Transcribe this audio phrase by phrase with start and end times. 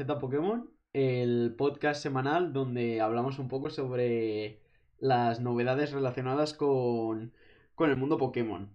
[0.00, 4.58] Z Pokémon, el podcast semanal donde hablamos un poco sobre
[4.98, 7.34] las novedades relacionadas con,
[7.74, 8.70] con el mundo Pokémon.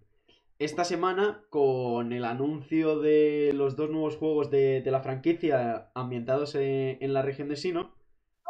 [0.60, 6.54] Esta semana, con el anuncio de los dos nuevos juegos de, de la franquicia ambientados
[6.54, 7.96] en, en la región de Sino,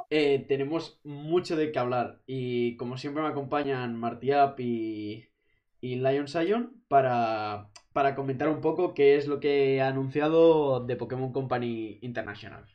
[0.10, 2.20] eh, tenemos mucho de qué hablar.
[2.28, 5.30] Y como siempre me acompañan Martiap y,
[5.80, 10.98] y Lion Sion para, para comentar un poco qué es lo que ha anunciado de
[10.98, 12.68] Pokémon Company International.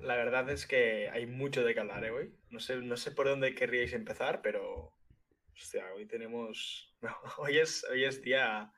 [0.00, 2.34] La verdad es que hay mucho de qué hablar ¿eh, hoy.
[2.50, 4.92] No sé, no sé por dónde querríais empezar, pero.
[5.54, 6.88] Hostia, hoy tenemos.
[7.02, 8.72] No, hoy es, hoy es día,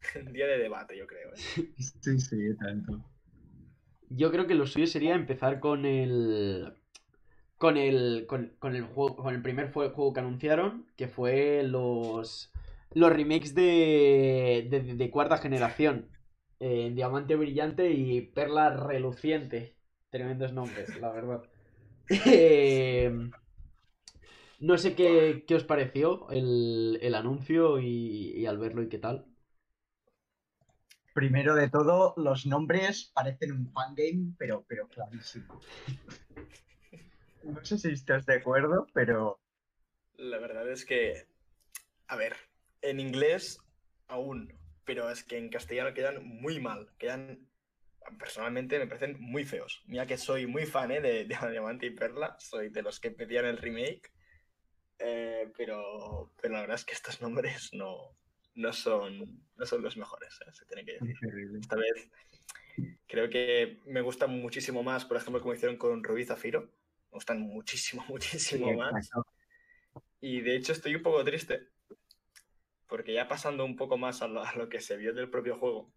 [0.32, 1.28] día de debate, yo creo.
[1.34, 1.68] ¿eh?
[1.78, 3.04] Sí, sí, tanto.
[4.08, 6.72] Yo creo que lo suyo sería empezar con el.
[7.58, 8.24] Con el.
[8.26, 9.16] Con, con el juego.
[9.16, 10.86] Con el primer juego que anunciaron.
[10.96, 12.50] Que fue los.
[12.94, 14.66] Los remakes de.
[14.70, 16.10] de, de cuarta generación.
[16.58, 19.76] Eh, Diamante Brillante y Perla Reluciente.
[20.10, 21.42] Tremendos nombres, la verdad.
[22.24, 23.10] Eh,
[24.60, 28.98] no sé qué, qué os pareció el, el anuncio y, y al verlo y qué
[28.98, 29.26] tal.
[31.12, 35.60] Primero de todo, los nombres parecen un fangame, pero, pero clarísimo.
[37.42, 39.40] No sé si estás de acuerdo, pero
[40.18, 41.26] La verdad es que.
[42.08, 42.36] A ver,
[42.82, 43.58] en inglés
[44.08, 46.90] aún, pero es que en castellano quedan muy mal.
[46.98, 47.48] Quedan.
[48.18, 49.82] Personalmente me parecen muy feos.
[49.86, 51.00] Mira que soy muy fan ¿eh?
[51.00, 54.12] de, de Diamante y Perla, soy de los que pedían el remake.
[54.98, 58.16] eh, pero, pero la verdad es que estos nombres no,
[58.54, 60.52] no, son, no son los mejores, ¿eh?
[60.52, 61.18] se tiene que decir.
[61.60, 62.10] Esta vez
[63.06, 66.62] creo que me gustan muchísimo más, por ejemplo, como hicieron con Rubí Zafiro.
[66.62, 68.04] Me gustan muchísimo,
[68.38, 68.94] Sí, muchísimo más.
[68.96, 69.26] exacto.
[70.20, 71.68] Y de hecho estoy un poco triste,
[72.90, 75.56] porque ya pasando un poco más a lo, a lo que se vio del propio
[75.56, 75.92] juego,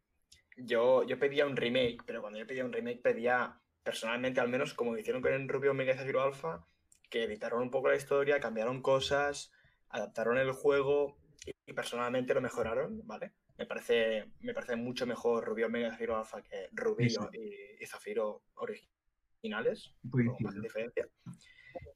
[0.56, 4.76] yo, yo pedía un remake, pero cuando yo pedía un remake pedía personalmente al menos
[4.76, 6.66] como hicieron con el Rubio Omega y Zafiro Alpha,
[7.10, 9.52] que editaron un poco la historia, cambiaron cosas,
[9.90, 13.34] adaptaron el juego y, y personalmente lo mejoraron, ¿vale?
[13.58, 17.40] Me parece, me parece mucho mejor Rubio Omega Zafiro Alpha que Rubio Sí,
[17.80, 21.08] y, y Zafiro originales Muy con más diferencia.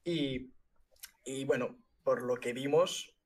[0.03, 0.51] Y,
[1.23, 3.16] y bueno, por lo que vimos,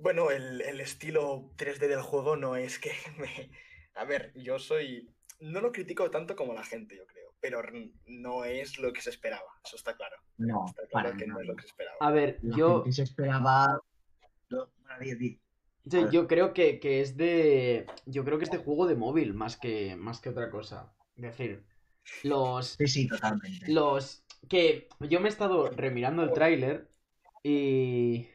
[0.00, 3.50] bueno, el, el estilo 3D del juego no es que me...
[3.94, 5.14] A ver, yo soy...
[5.40, 7.62] No lo critico tanto como la gente, yo creo, pero
[8.06, 10.16] no es lo que se esperaba, eso está claro.
[10.36, 11.96] No, Está claro para que no es lo que se esperaba.
[12.00, 13.80] A ver, La yo, gente se esperaba.
[14.50, 14.68] No.
[15.90, 17.86] Sí, yo creo que, que es de.
[18.06, 20.92] Yo creo que es de juego de móvil más que, más que otra cosa.
[21.16, 21.64] Es decir,
[22.22, 22.68] los.
[22.78, 23.70] Sí, sí, totalmente.
[23.70, 24.24] Los.
[24.48, 26.88] Que yo me he estado remirando el tráiler
[27.42, 28.28] y.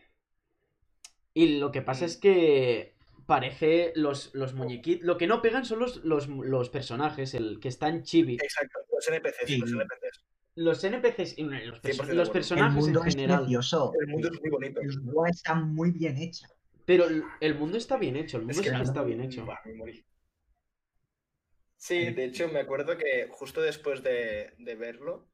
[1.33, 2.93] Y lo que pasa es que
[3.25, 5.05] parece los, los muñequitos.
[5.05, 8.35] Lo que no pegan son los, los, los personajes, el que están chibi.
[8.35, 9.57] Exacto, los NPCs, Sí.
[9.59, 10.23] los NPCs.
[10.55, 12.29] Los NPCs y los, 100% perso- de los acuerdo.
[12.29, 13.39] El personajes en mundo es general.
[13.39, 13.93] precioso.
[13.99, 14.81] El mundo es muy bonito.
[14.81, 16.45] El juego está muy bien hecho.
[16.85, 17.05] Pero
[17.39, 19.45] el, mundo está bien hecho, el mundo Es que sí que no- está bien hecho.
[19.45, 20.05] Buah, me morí.
[21.77, 25.27] Sí, de hecho me acuerdo que justo después de, de verlo,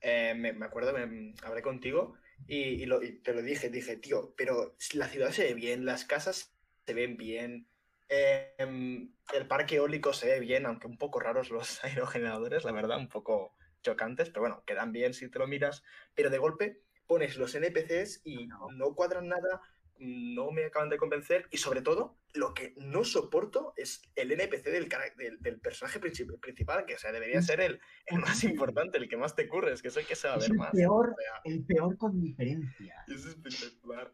[0.00, 2.14] eh, me, me acuerdo, me, hablé contigo
[2.46, 5.84] y, y lo- y te lo dije, dije, tío, pero la ciudad se ve bien,
[5.84, 6.54] las casas
[6.86, 7.68] se ven bien,
[8.08, 12.72] eh, em, el parque eólico se ve bien, aunque un poco raros los aerogeneradores, la
[12.72, 15.82] verdad, un poco chocantes, pero bueno, quedan bien si te lo miras,
[16.14, 19.60] pero de golpe pones los NPCs y no cuadran nada,
[20.00, 24.64] no me acaban de convencer y sobre todo lo que no soporto es el NPC
[24.70, 28.44] del, cara- del, del personaje princip- principal, que o sea, debería ser el, el más
[28.44, 30.56] importante, el que más te curres, que es el que se va a ver el
[30.56, 30.70] más.
[30.72, 31.10] peor.
[31.10, 33.04] O sea, El peor con diferencia.
[33.08, 34.12] es espectacular.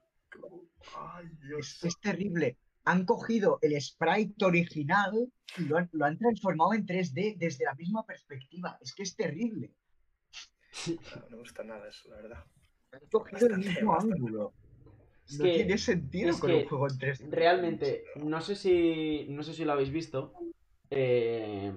[0.96, 1.76] Ay, Dios.
[1.78, 2.58] Es, es terrible.
[2.86, 7.74] Han cogido el sprite original y lo han, lo han transformado en 3D desde la
[7.74, 8.78] misma perspectiva.
[8.80, 9.72] Es que es terrible.
[10.86, 12.44] No, no me gusta nada eso, la verdad.
[12.92, 14.14] Han cogido el mismo bastante.
[14.16, 14.54] ángulo.
[15.26, 17.30] Es no que- tiene sentido es con que un juego en 3D.
[17.30, 19.26] Realmente, no sé si.
[19.30, 20.32] No sé si lo habéis visto.
[20.90, 21.72] eh,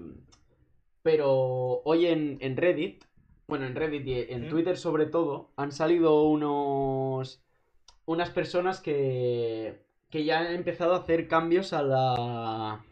[1.04, 3.04] pero hoy en, en Reddit.
[3.48, 4.50] Bueno, en Reddit y en ¿Mm?
[4.50, 5.52] Twitter sobre todo.
[5.56, 7.42] Han salido unos.
[8.06, 9.82] Unas personas que.
[10.10, 12.84] Que ya han empezado a hacer cambios a la.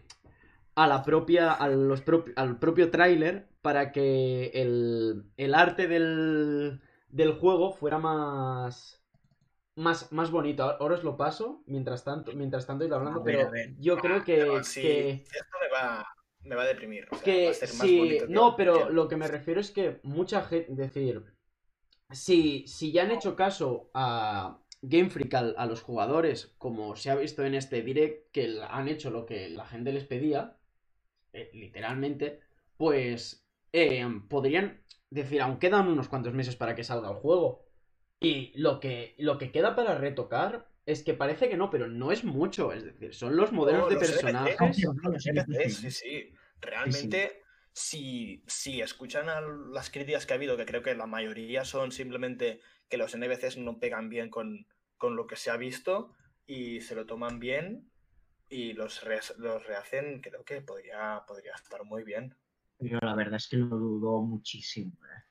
[0.75, 1.51] A la propia.
[1.51, 3.48] A los propi- al propio tráiler.
[3.62, 5.25] Para que el.
[5.38, 6.80] El arte del.
[7.10, 9.01] Del juego fuera más
[9.75, 10.63] más, más bonito.
[10.63, 13.98] Ahora os lo paso mientras tanto, mientras tanto ir hablando, A ver, pero a yo
[13.98, 16.06] creo que, sí, que, Esto me va,
[16.44, 17.07] me va a deprimir.
[17.12, 19.16] O sea, que va a ser más sí, bonito que- no, pero que- lo que
[19.18, 21.24] me refiero es que mucha gente, decir,
[22.12, 27.10] si, si ya han hecho caso a Game Freak al- a, los jugadores, como se
[27.12, 30.57] ha visto en este direct, que han hecho lo que la gente les pedía,
[31.33, 32.42] eh, literalmente,
[32.77, 37.64] pues eh, podrían decir, aún quedan unos cuantos meses para que salga el juego.
[38.19, 42.12] Y lo que, lo que queda para retocar es que parece que no, pero no
[42.12, 42.71] es mucho.
[42.73, 44.85] Es decir, son los modelos No, de los NPCs, personajes.
[45.03, 45.75] No, los NPCs, NPCs.
[45.77, 46.33] sí, sí.
[46.62, 47.41] Realmente,
[47.73, 51.91] si, si escuchan a las críticas que ha habido, que creo que la mayoría son
[51.91, 54.67] simplemente que los NPCs no pegan bien con,
[54.97, 56.13] con lo que se ha visto
[56.47, 57.91] y se lo toman bien
[58.50, 62.35] y los, re- los rehacen, creo que podría, podría estar muy bien.
[62.77, 64.94] Pero la verdad es que lo dudo muchísimo.
[65.06, 65.23] ¿eh?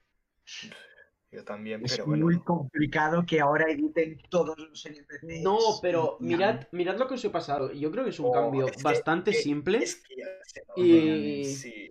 [1.34, 2.26] Yo también, Es pero bueno.
[2.26, 5.42] muy complicado que ahora editen todos los NPCs.
[5.42, 7.72] No, pero mirad, mirad lo que os he pasado.
[7.72, 10.60] Yo creo que es un Oh, cambio es bastante que- simple Es que ya se
[10.68, 11.90] nota, y, Sí,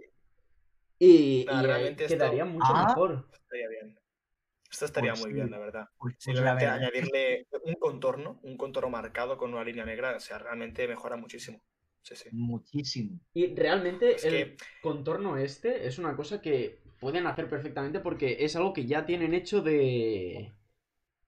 [1.00, 2.86] y, Nah, y, realmente esto- quedaría mucho Ah.
[2.88, 3.28] mejor.
[3.34, 4.00] estaría bien.
[4.72, 5.36] Esto estaría Pues muy sí.
[5.36, 5.88] bien, la verdad.
[5.98, 10.16] Pues, pues la Simplemente verdad añadirle un contorno, un contorno marcado con una línea negra,
[10.16, 11.62] o sea, realmente mejora muchísimo.
[12.02, 12.30] Sí, sí.
[12.34, 13.20] muchísimo.
[13.34, 18.38] Y realmente Es el que contorno este es una cosa que pueden hacer perfectamente porque
[18.40, 20.52] es algo que ya tienen hecho de.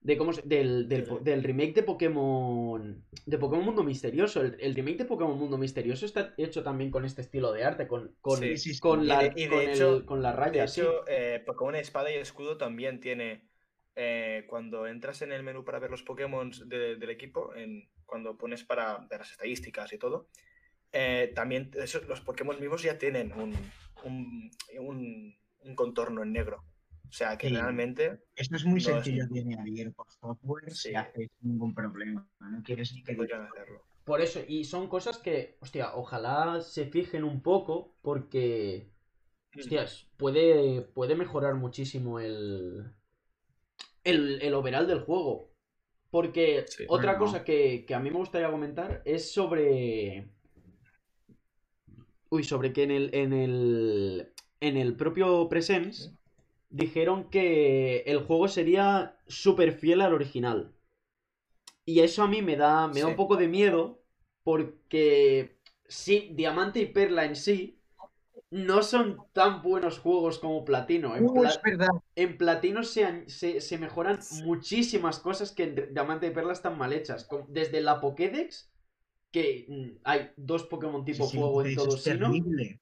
[0.00, 3.04] de cómo se- del, del, remake de Pokémon.
[3.26, 4.40] De Pokémon Mundo Misterioso.
[4.40, 7.86] El, el remake de Pokémon Mundo Misterioso está hecho también con este estilo de arte,
[7.88, 8.80] con, con, Sí, sí, sí.
[8.80, 10.00] con, Y la, de- y de con, el- hecho-
[10.52, 13.42] De hecho, eh, Pokémon Espada y Escudo también tiene.
[13.98, 18.36] eh, cuando entras en el menú para ver los Pokémon de- del equipo, en, cuando
[18.36, 20.28] pones para ver las estadísticas y todo,
[20.92, 23.54] eh, también eso- los Pokémon vivos ya tienen un,
[24.04, 25.34] un, un-
[25.66, 26.64] un contorno en negro.
[27.08, 27.54] O sea que Sí.
[27.54, 30.88] realmente Esto es muy No, es sencillo muy- de añadir por software Sí.
[30.90, 32.28] si haces ningún problema.
[32.40, 33.82] No quieres ni que podrían hacerlo.
[34.04, 38.90] Por eso, y son cosas que, hostia, ojalá se fijen un poco porque,
[39.54, 39.60] Mm.
[39.60, 42.92] hostias, puede, puede mejorar muchísimo el,
[44.04, 45.52] el, el overall del juego.
[46.10, 46.84] Porque Sí.
[46.88, 47.26] otra Bueno.
[47.26, 50.28] cosa que, que a mí me gustaría comentar es sobre...
[52.30, 56.12] Uy, sobre que en el, en el, en el propio Presence
[56.70, 60.74] dijeron que el juego sería súper fiel al original.
[61.84, 64.02] Y eso a mí me da, me da un poco de miedo
[64.42, 65.58] porque
[65.88, 67.80] sí, Diamante y Perla en sí
[68.50, 71.16] no son tan buenos juegos como Platino.
[71.16, 71.90] En, Uh, Pla- es verdad.
[72.16, 76.92] en Platino se, se, se mejoran muchísimas cosas que en Diamante y Perla están mal
[76.92, 77.28] hechas.
[77.48, 78.70] Desde la Pokédex,
[79.32, 82.80] que mm, hay dos Pokémon tipo Sí, sí, fuego en todo sino terrible.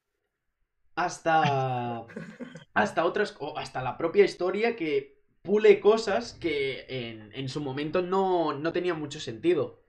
[0.95, 2.05] Hasta
[2.73, 8.01] hasta otras o hasta la propia historia que pule cosas que en, en su momento
[8.01, 9.81] no, no tenían mucho sentido.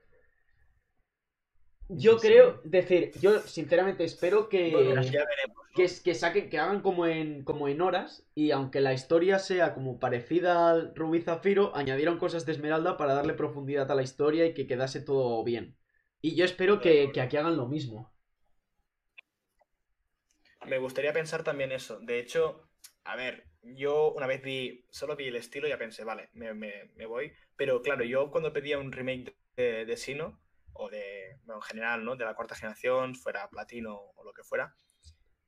[1.89, 2.27] Yo sí.
[2.27, 5.57] creo, decir, yo sinceramente espero que, Bueno, ya veremos.
[5.73, 5.77] ¿no?
[5.77, 9.73] que, que saquen, que hagan como en, como en horas y aunque la historia sea
[9.73, 14.45] como parecida al Rubí Zafiro, añadieron cosas de Esmeralda para darle profundidad a la historia
[14.45, 15.77] y que quedase todo bien.
[16.21, 18.11] Y yo espero que, que aquí hagan lo mismo.
[20.67, 21.99] Me gustaría pensar también eso.
[21.99, 22.69] De hecho,
[23.03, 26.53] a ver, yo una vez vi, solo vi el estilo y ya pensé, vale, me,
[26.53, 27.33] me- me voy.
[27.55, 30.41] Pero claro, yo cuando pedía un remake de, de Sino,
[30.73, 32.15] o de, bueno, en general, ¿no?
[32.15, 34.75] De la cuarta generación, fuera platino o lo que fuera,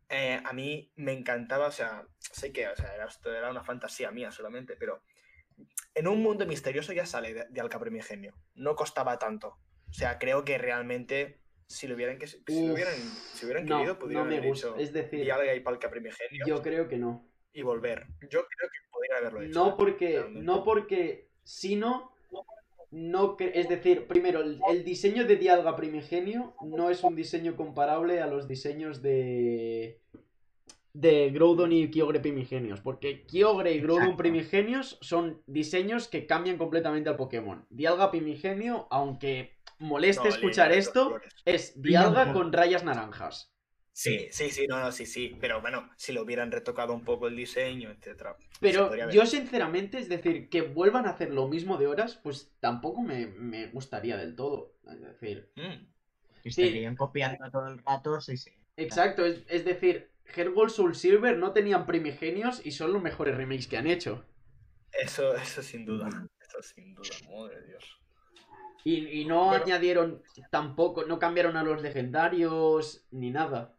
[0.10, 4.12] eh, a mí me encantaba, o sea, sé que o sea, era, era una fantasía
[4.12, 5.04] mía solamente, pero
[5.96, 7.80] en un mundo misterioso ya sale de, de Alca.
[8.56, 9.60] No costaba tanto.
[9.90, 11.39] O sea, creo que realmente
[11.70, 14.50] si lo hubieran, que, si lo hubieran, si hubieran No, querido, no podrían me haber
[14.50, 14.68] gusta.
[14.70, 17.30] hecho Es decir, Dialga y Palca Primigenio yo creo que no.
[17.54, 18.08] y volver.
[18.22, 19.60] Yo creo que podrían haberlo hecho.
[19.60, 20.42] No porque, realmente.
[20.46, 22.12] no porque, sino,
[22.90, 28.20] no es decir, primero, el, el diseño de Dialga Primigenio no es un diseño comparable
[28.20, 30.02] a los diseños de
[30.94, 34.18] de Groudon y Kyogre Primigenios, porque Kyogre y Groudon Exacto.
[34.18, 37.66] Primigenios son diseños que cambian completamente al Pokémon.
[37.70, 41.34] Dialga Primigenio, aunque moleste No, escuchar esto, colores.
[41.46, 43.54] es Dialga con rayas naranjas.
[43.92, 45.38] Sí, sí, sí, no, no, sí, sí.
[45.42, 48.38] Pero bueno, si lo hubieran retocado un poco el diseño, etcétera.
[48.38, 52.56] se Pero yo sinceramente, es decir, que vuelvan a hacer lo mismo de horas, pues
[52.60, 54.74] tampoco me, me gustaría del todo.
[54.90, 55.86] Es decir, Mm,
[56.42, 56.62] Que Sí.
[56.64, 58.52] estarían copiando todo el rato, sí, sí.
[58.78, 63.68] exacto, es, es decir, Heartgold Soul Silver no tenían primigenios y son los mejores remakes
[63.68, 64.24] que han hecho.
[64.92, 66.10] Eso, eso sin duda.
[66.40, 68.00] Eso sin duda, madre de Dios.
[68.84, 69.64] Y, y no Bueno.
[69.66, 73.76] añadieron tampoco, no cambiaron a los legendarios ni nada.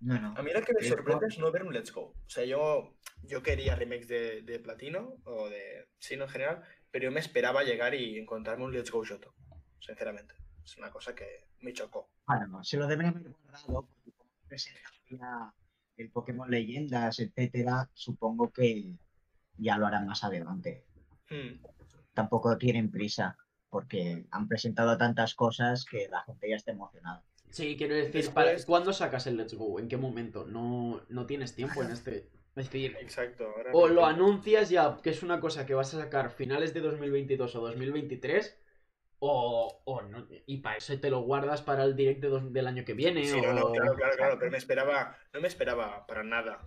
[0.00, 0.34] No, no.
[0.36, 2.02] A mí lo que me sorprende es no ver un Let's Go.
[2.02, 7.04] O sea, yo, yo quería remakes de, de Platino o de Sino en general, pero
[7.04, 9.34] yo me esperaba llegar y encontrarme un Let's Go Shoto.
[9.80, 10.34] Sinceramente.
[10.64, 12.10] Es una cosa que me chocó.
[12.26, 15.52] Bueno, se lo deben haber guardado porque como presentaría
[15.96, 18.94] el Pokémon Leyendas, etcétera, supongo que
[19.56, 20.84] ya lo harán más adelante.
[21.30, 21.64] Mm,
[22.14, 23.36] Tampoco tienen prisa
[23.70, 27.22] porque han presentado tantas cosas que la gente ya está emocionada.
[27.50, 29.78] Sí, quiero decir, Después- para- ¿cuándo sacas el Let's Go?
[29.80, 30.44] ¿En qué momento?
[30.46, 32.28] No, no tienes tiempo en este.
[32.58, 33.44] Es decir, Exacto.
[33.56, 36.80] ahora o lo anuncias ya que es una cosa que vas a sacar finales de
[36.80, 38.58] 2022 o 2023,
[39.20, 40.26] o, o no.
[40.46, 43.24] Y para eso te lo guardas para el direct de dos- del año que viene.
[43.24, 43.42] Sí, o...
[43.42, 46.60] no, no, claro, claro, claro, pero me esperaba, no me esperaba para nada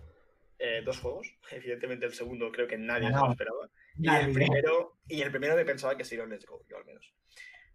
[0.59, 1.27] eh, dos juegos.
[1.51, 3.25] Evidentemente el segundo creo que nadie se No.
[3.25, 3.69] lo esperaba.
[3.99, 6.85] Y el primero, y el primero me pensaba que sería un Let's Go, yo al
[6.85, 7.13] menos.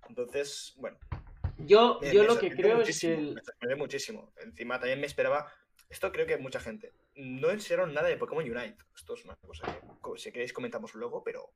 [0.09, 0.99] Entonces, bueno.
[1.59, 3.15] Yo, me- yo me lo que creo es que.
[3.15, 4.33] el- Me sorprendió muchísimo.
[4.43, 5.47] Encima también me esperaba.
[5.89, 6.93] Esto creo que mucha gente.
[7.15, 8.77] No enseñaron nada de Pokémon Unite.
[8.95, 11.51] Esto es una cosa que, si queréis, comentamos luego, pero.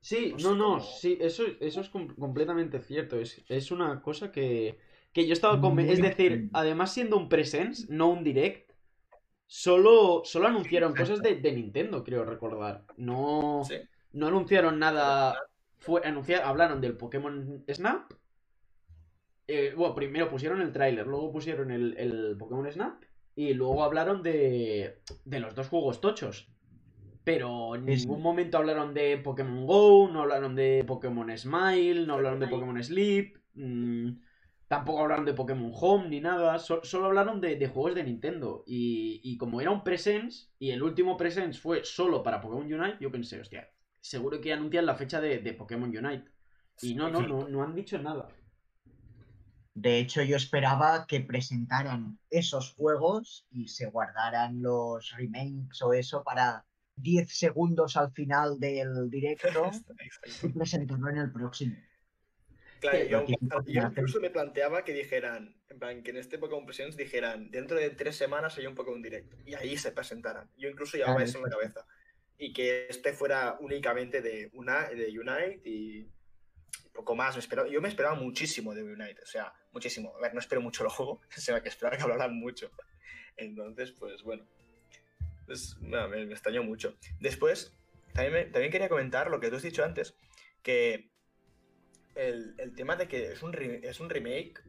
[0.00, 3.18] Sí, no sé no, sí, eso, eso es com- completamente cierto.
[3.18, 4.78] Es, es una cosa que,
[5.12, 8.70] que yo estaba Muy Es decir, además siendo un presence, no un direct,
[9.46, 12.84] solo, solo anunciaron cosas de, de Nintendo, creo recordar.
[12.96, 13.76] No, Sí.
[14.16, 15.36] No anunciaron nada.
[15.78, 18.12] Fue, anunciar, hablaron del Pokémon Snap.
[19.48, 23.02] Eh, bueno, primero pusieron el tráiler, luego pusieron el, el Pokémon Snap
[23.36, 26.48] y luego hablaron de, de los dos juegos tochos.
[27.24, 32.40] Pero en ningún momento hablaron de Pokémon Go, no hablaron de Pokémon Smile, no hablaron
[32.40, 34.10] de Pokémon Sleep, mm,
[34.68, 38.64] tampoco hablaron de Pokémon Home ni nada, so- solo hablaron de, de juegos de Nintendo.
[38.66, 42.98] Y, y como era un Presence, y el último Presence fue solo para Pokémon Unite,
[43.00, 43.68] yo pensé, hostia,
[44.06, 46.30] seguro que anuncian la fecha de, de Pokémon Unite.
[46.80, 48.28] Y no, no, no, no han dicho nada.
[49.74, 56.22] De hecho, yo esperaba que presentaran esos juegos y se guardaran los remakes o eso
[56.22, 56.64] para
[56.96, 59.70] 10 segundos al final del directo
[60.42, 61.76] y presentarlo en el próximo.
[62.80, 63.24] Claro, yo,
[63.66, 67.90] incluso me planteaba que dijeran, en plan, que en este Pokémon Presents dijeran, dentro de
[67.90, 70.50] tres semanas hay un Pokémon Direct, y ahí se presentaran.
[70.56, 71.54] Yo incluso llevaba Claro, eso en la sí.
[71.56, 71.86] cabeza.
[72.38, 76.06] Y que este fuera únicamente de, una, de Unite y
[76.92, 77.34] poco más.
[77.36, 80.14] Me esperaba, yo me esperaba muchísimo de Unite, o sea, muchísimo.
[80.16, 82.70] A ver, no espero mucho el juego, sino que esperaba que hablaran mucho.
[83.36, 84.44] Entonces, pues bueno.
[85.46, 86.96] Pues, me, me extrañó mucho.
[87.20, 87.72] Después,
[88.12, 90.16] también, me- también quería comentar lo que tú has dicho antes,
[90.62, 91.08] que
[92.16, 94.60] el, el tema de que es un, re- es un remake,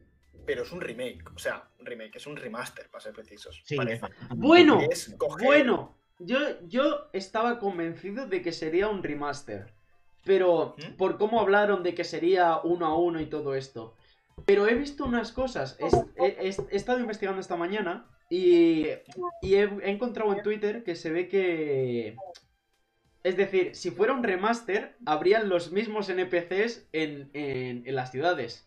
[0.46, 3.60] pero es un remake, o sea, un remake, es un remaster, para ser precisos.
[3.64, 3.76] Sí.
[4.36, 9.72] Bueno, Es coger- bueno, yo, yo estaba convencido de que sería un remaster.
[10.24, 10.96] Pero ¿Mm?
[10.96, 13.94] por cómo hablaron de que sería uno a uno y todo esto.
[14.44, 15.78] Pero he visto unas cosas.
[15.80, 15.86] He,
[16.26, 18.86] he- he estado investigando esta mañana y,
[19.42, 22.16] y he, he encontrado en Twitter que se ve que...
[23.24, 28.66] Es decir, si fuera un remaster, habrían los mismos NPCs en, en- en las ciudades.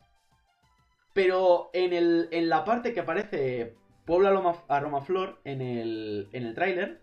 [1.14, 6.56] Pero en, el, en la parte que aparece Pueblo Aroma, Aromaflor en el, en el
[6.56, 7.02] tráiler.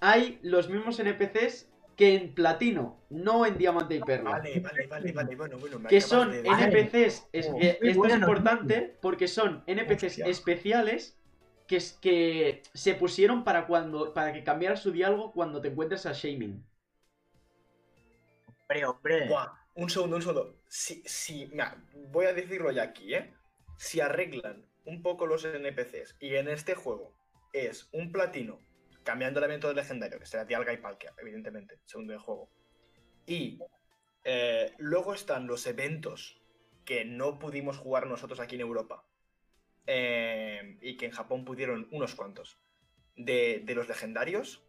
[0.00, 4.30] Hay los mismos NPCs que en platino, no en diamante y perla.
[4.30, 5.78] Vale, vale, vale, vale, bueno, bueno.
[5.80, 6.64] me que son de- Vale.
[6.64, 10.26] NPCs, es- Oh, eh, esto es importante porque son NPCs Hostia.
[10.26, 11.18] especiales
[11.66, 16.06] que, es- que se pusieron para cuando para que cambiara su diálogo cuando te encuentres
[16.06, 16.64] a Shaming.
[18.62, 19.28] Hombre, hombre.
[19.28, 20.56] Buah, un segundo, un segundo.
[20.68, 23.32] Si, si, mira, voy a decirlo ya aquí, ¿eh?
[23.76, 27.12] Si arreglan un poco los NPCs y en este juego
[27.52, 28.60] es un platino,
[29.08, 32.50] cambiando el evento del legendario, que será Dialga y Palkia, evidentemente, segundo del juego,
[33.24, 33.58] y
[34.22, 36.42] eh, luego están los eventos
[36.84, 39.06] que no pudimos jugar nosotros aquí en Europa
[39.86, 42.58] eh, y que en Japón pudieron unos cuantos
[43.16, 44.62] de, de los legendarios,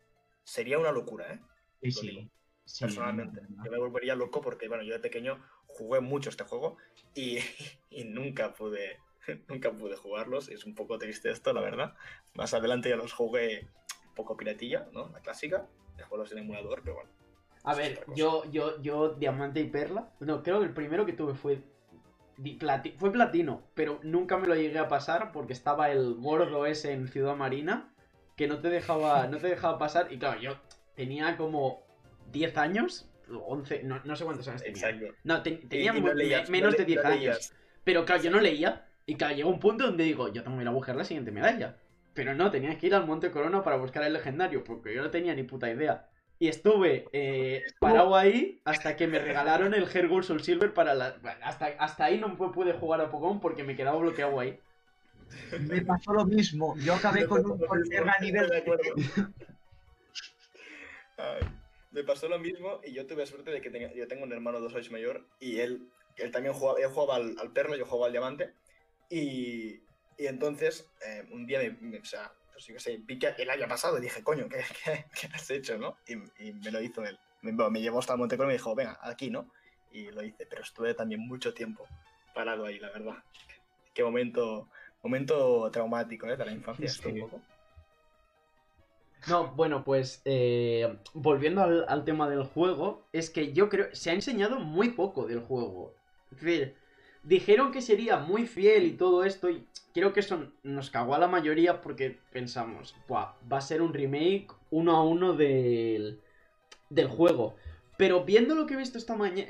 [0.46, 1.42] sería una locura, ¿eh?
[1.82, 2.08] Sí, sí.
[2.08, 2.32] digo,
[2.64, 3.42] Sí, personalmente.
[3.66, 6.78] Yo me volvería loco porque, bueno, yo de pequeño jugué mucho este juego
[7.14, 7.40] y,
[7.90, 9.00] y nunca pude
[9.50, 10.48] nunca pude jugarlos.
[10.48, 11.96] Es un poco triste esto, la verdad.
[12.36, 13.68] Más adelante ya los jugué
[14.20, 15.10] poco piratilla, ¿no?
[15.14, 15.66] La clásica,
[15.98, 17.10] de juegos en emulador, pero bueno.
[17.64, 20.10] A ver, yo, yo, yo, Diamante y Perla.
[20.20, 21.62] No, creo que el primero que tuve fue.
[22.38, 26.94] plati- fue platino, pero nunca me lo llegué a pasar porque estaba el gordo ese
[26.94, 27.94] en Ciudad Marina
[28.38, 30.12] que no te dejaba, no te dejaba pasar.
[30.12, 30.54] Y claro, yo
[30.96, 31.84] tenía como
[32.32, 34.90] 10 años, o 11, no, no sé cuántos años tenía.
[34.90, 35.14] Exacto.
[35.26, 37.20] No, te- tenía y mu- no leías, menos no de le- 10 no años.
[37.22, 37.54] leías.
[37.84, 38.86] Pero claro, yo no leía.
[39.06, 41.32] Y claro, llegó un punto donde digo, yo tengo que ir a buscar la siguiente
[41.32, 41.76] medalla.
[42.20, 45.10] Pero no, tenía que ir al Monte Corona para buscar el legendario, porque yo no
[45.10, 46.10] tenía ni puta idea.
[46.38, 50.94] Y estuve eh, parado ahí hasta que me regalaron el Hair Gold Soul Silver para
[50.94, 51.16] la...
[51.22, 54.60] bueno, hasta, hasta ahí no pu- pude jugar a Pokémon porque me quedaba bloqueado ahí.
[55.62, 56.76] Me pasó lo mismo.
[56.80, 58.84] Yo acabé con un a nivel de acuerdo.
[61.16, 61.48] Ay,
[61.92, 64.60] me pasó lo mismo y yo tuve suerte de que tenía- yo tengo un hermano
[64.60, 68.08] dos años mayor y él, él también jugaba, él jugaba al, al perro, yo jugaba
[68.08, 68.52] al diamante
[69.10, 69.88] y,
[70.20, 73.34] y entonces eh, un día me, me- o sea, pues yo qué sé, vi que
[73.38, 75.98] él haya pasado y dije, coño, ¿qué, qué, qué has hecho, no?
[76.08, 76.14] Y,
[76.48, 77.18] y me lo hizo él.
[77.42, 79.52] Me, me llevó hasta el Monte Corona y me dijo, venga, aquí, ¿no?
[79.92, 81.88] Y lo hice, pero estuve también mucho tiempo
[82.36, 83.24] parado ahí, la verdad.
[83.94, 84.70] qué momento,
[85.04, 86.38] momento traumático, ¿eh?
[86.38, 86.98] De la infancia, Sí.
[86.98, 87.42] esto un poco.
[89.28, 94.12] No, bueno, pues eh, volviendo al, al tema del juego, es que yo creo, se
[94.12, 95.94] ha enseñado muy poco del juego.
[96.32, 96.76] Es decir,
[97.30, 101.20] dijeron que sería muy fiel y todo esto, y creo que eso nos cagó a
[101.20, 106.20] la mayoría porque pensamos, "Buah, va a ser un remake uno a uno del,
[106.90, 107.56] del juego.
[107.98, 109.48] Pero viendo lo que he visto esta mañana,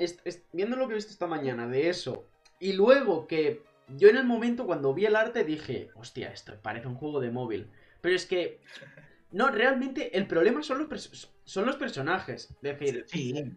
[0.52, 2.26] viendo lo que he visto esta mañana de eso,
[2.60, 3.64] y luego que
[3.98, 7.32] yo en el momento cuando vi el arte dije, hostia, esto parece un juego de
[7.32, 7.68] móvil.
[8.02, 8.60] Pero es que
[9.32, 12.50] no, realmente el problema son los, son los personajes.
[12.52, 13.54] Es decir, Sí,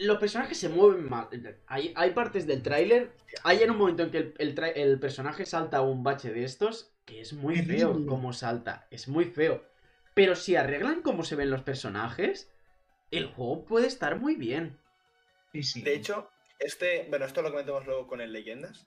[0.00, 1.28] los personajes se mueven mal.
[1.66, 3.12] Hay, hay partes del tráiler.
[3.42, 6.92] Hay en un momento en que el, el personaje salta a un bache de estos
[7.04, 8.86] que es muy feo como salta.
[8.90, 9.64] Es muy feo.
[10.14, 12.50] Pero si arreglan cómo se ven los personajes,
[13.10, 14.78] el juego puede estar muy bien.
[15.52, 15.82] sí, sí.
[15.82, 18.86] De hecho, este, bueno, esto lo comentamos luego con el Leyendas,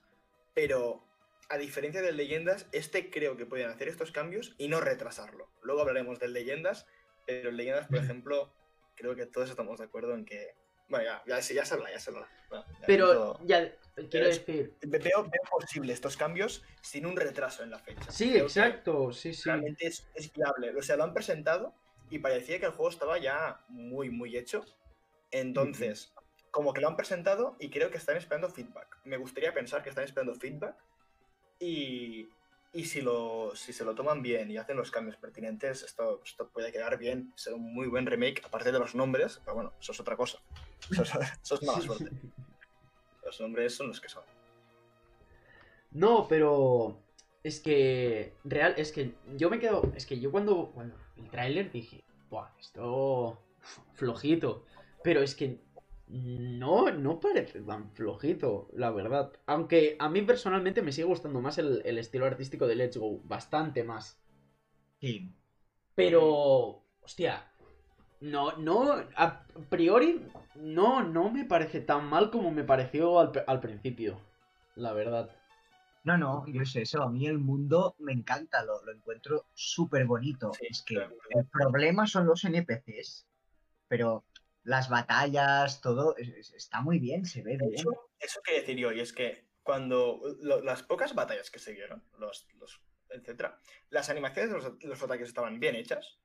[0.54, 1.04] pero
[1.48, 5.48] a diferencia del Leyendas, este creo que pueden hacer estos cambios y no retrasarlo.
[5.62, 6.86] Luego hablaremos del Leyendas,
[7.26, 8.52] pero el Leyendas, por ejemplo,
[8.96, 10.54] creo que todos estamos de acuerdo en que.
[10.88, 12.28] Bueno, ya, ya, se- ya se habla, ya se habla.
[12.48, 13.72] Bueno, ya Pero todo- ya,
[14.10, 14.74] quiero es- decir.
[14.82, 18.10] Veo, veo posible estos cambios sin un retraso en la fecha.
[18.10, 19.12] Sí, Creo exacto.
[19.12, 19.42] Sí, sí.
[19.44, 20.74] Realmente es, es viable.
[20.76, 21.74] O sea, lo han presentado
[22.10, 24.64] y parecía que el juego estaba ya muy, muy hecho.
[25.30, 26.14] Entonces,
[26.50, 28.98] como que lo han presentado y creo que están esperando feedback.
[29.04, 30.74] Me gustaría pensar que están esperando feedback
[31.58, 32.30] y,
[32.72, 36.48] y si, lo, si se lo toman bien y hacen los cambios pertinentes, esto, esto
[36.48, 39.92] puede quedar bien, ser un muy buen remake, aparte de los nombres, pero bueno, eso
[39.92, 40.38] es otra cosa.
[40.90, 41.10] Eso es,
[41.42, 42.10] eso es mala suerte.
[43.24, 44.24] Los nombres son los que son.
[45.90, 47.02] No, pero
[47.42, 51.70] es que real, es que yo me quedo, es que yo cuando, cuando el tráiler
[51.70, 53.38] dije, buah, esto
[53.92, 54.64] flojito,
[55.02, 55.60] pero es que
[56.08, 59.32] no, no parece tan flojito, la verdad.
[59.46, 63.20] Aunque a mí personalmente me sigue gustando más el, el estilo artístico de Let's Go,
[63.24, 64.18] bastante más.
[65.00, 65.30] Sí.
[65.94, 67.50] Pero, hostia,
[68.20, 73.60] no, no, a priori no, no me parece tan mal como me pareció al, al
[73.60, 74.18] principio,
[74.76, 75.30] la verdad.
[76.04, 77.02] No, no, yo sé eso.
[77.02, 80.52] A mí el mundo me encanta, lo, lo encuentro súper bonito.
[80.54, 83.26] Sí, es que el problema son los NPCs,
[83.88, 84.24] pero
[84.68, 87.72] las batallas, todo es- es- está muy bien, se ve bien.
[87.72, 91.72] hecho, eso que decir yo, y es que cuando lo- las pocas batallas que se
[91.72, 96.18] dieron, los, los, etcétera, las animaciones de los, los ataques estaban bien hechas.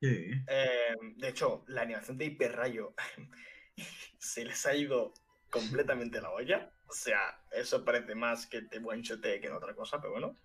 [0.00, 0.30] Sí.
[0.46, 2.94] Eh, de hecho, la animación de hiperrayo
[4.18, 5.14] se les ha ido
[5.50, 6.70] completamente la olla.
[6.88, 10.36] O sea, eso parece más que te one que en otra cosa, pero bueno.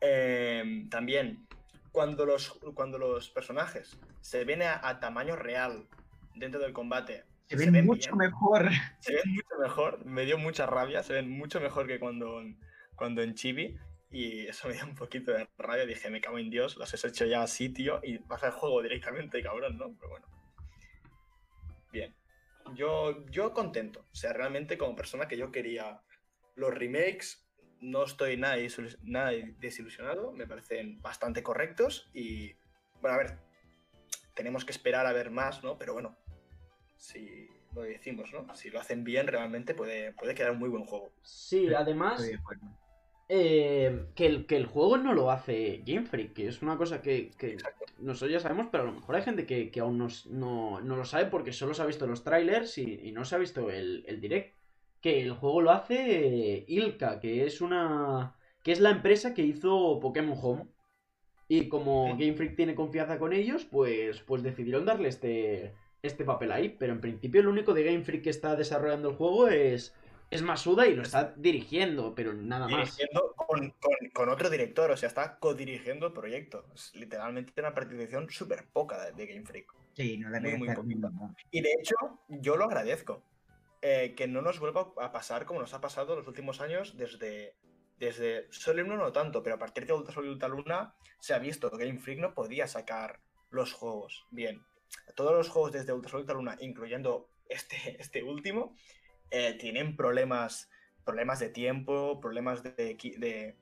[0.00, 1.46] Eh, también,
[1.90, 5.88] cuando los, cuando los personajes se ven a, a tamaño real
[6.36, 8.68] dentro del combate, Se ven mucho bien, mejor.
[9.00, 12.42] se ven mucho mejor, me dio mucha rabia, se ven mucho mejor que cuando,
[12.94, 13.78] cuando en Chibi.
[14.10, 15.84] Y eso me dio un poquito de rabia.
[15.84, 18.80] Dije, me cago en Dios, los has hecho ya así, tío, y vas al juego
[18.82, 19.96] directamente, cabrón, ¿no?
[19.98, 20.26] Pero bueno.
[21.92, 22.14] Bien.
[22.74, 24.06] Yo, yo contento.
[24.12, 26.02] O sea, realmente como persona que yo quería
[26.54, 27.46] los remakes,
[27.80, 28.56] no estoy nada,
[29.02, 30.32] nada desilusionado.
[30.32, 32.10] Me parecen bastante correctos.
[32.14, 32.54] Y,
[33.00, 33.38] bueno, a ver,
[34.34, 35.78] tenemos que esperar a ver más, ¿no?
[35.78, 36.16] Pero bueno,
[37.06, 38.54] si lo decimos, ¿no?
[38.54, 41.10] Si lo hacen bien, realmente puede, puede quedar un muy buen juego.
[41.22, 42.22] Sí, además,
[43.28, 47.02] eh, que, el, que el juego no lo hace Game Freak, que es una cosa
[47.02, 47.56] que, que
[47.98, 50.96] nosotros ya sabemos, pero a lo mejor hay gente que, que aún nos- no, no
[50.96, 53.70] lo sabe porque solo se ha visto los trailers y, y no se ha visto
[53.70, 54.54] el, el direct.
[55.00, 58.34] Que el juego lo hace eh, Ilka, que es una.
[58.62, 60.66] que es la empresa que hizo Pokémon Home.
[61.48, 62.16] Y como.
[62.16, 66.68] Game Freak tiene confianza con ellos, pues, pues decidieron darle este, este papel ahí.
[66.78, 69.94] Pero en principio el único de Game Freak que está desarrollando el juego es,
[70.30, 72.96] es Masuda y lo está dirigiendo, pero nada más.
[72.96, 76.66] Dirigiendo con, con- con otro director, o sea, está codirigiendo el proyecto.
[76.74, 79.72] Es literalmente una participación súper poca de, de Game Freak.
[79.94, 81.94] Sí, no Muy, debe muy ningún- Y de hecho,
[82.28, 83.22] yo lo agradezco.
[83.82, 87.54] Eh, que no nos vuelva a pasar como nos ha pasado los últimos años desde,
[87.98, 91.34] desde Sol 1 no tanto, pero a partir de Ultra Sol y Ultra Luna se
[91.34, 94.62] ha visto que Game Freak no podía sacar los juegos bien.
[95.14, 98.76] Todos los juegos desde Ultra Sol y Ultra Luna, incluyendo este, este último,
[99.30, 100.70] eh, tienen problemas,
[101.04, 102.72] problemas de tiempo, problemas de,
[103.18, 103.56] de,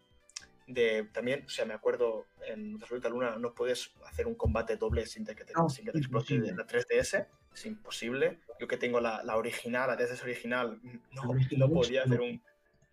[0.66, 4.26] de- también, o sea, me acuerdo en Ultra Sol y Ultra Luna no puedes hacer
[4.26, 6.56] un combate doble sin que te, No, sin que te explote imposible.
[6.56, 8.40] la 3DS, es imposible.
[8.58, 10.80] Yo que tengo la, la original, la 3DS original,
[11.12, 11.22] no,
[11.56, 12.42] no podía hacer un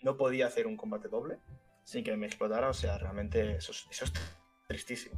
[0.04, 1.38] no podía hacer un combate doble
[1.84, 4.14] sin que me explotara, o sea, realmente eso es, eso es
[4.68, 5.16] tristísimo.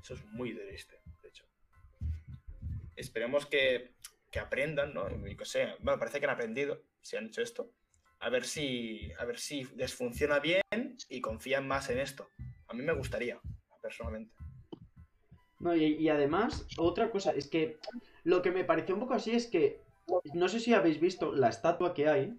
[0.00, 1.03] Eso es muy triste, de.
[2.96, 3.94] Esperemos que,
[4.30, 5.06] que aprendan, ¿no?
[5.26, 7.70] Y que sea, bueno, parece que han aprendido, si han hecho esto,
[8.20, 12.28] a ver si, a ver si les funciona bien y confían más en esto.
[12.68, 13.38] A mí me gustaría,
[13.82, 14.34] personalmente.
[15.60, 17.78] No, y, además, otra cosa, es que
[18.22, 19.80] lo que me pareció un poco así es que,
[20.34, 22.34] no sé si habéis visto la estatua que hay.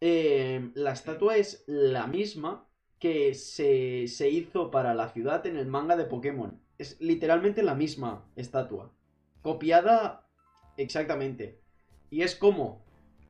[0.00, 2.66] Eh, la estatua es la misma
[2.98, 6.60] que se, se hizo para la ciudad en el manga de Pokémon.
[6.80, 8.90] Es literalmente la misma estatua.
[9.42, 10.26] Copiada
[10.78, 11.60] exactamente.
[12.08, 12.82] Y es como,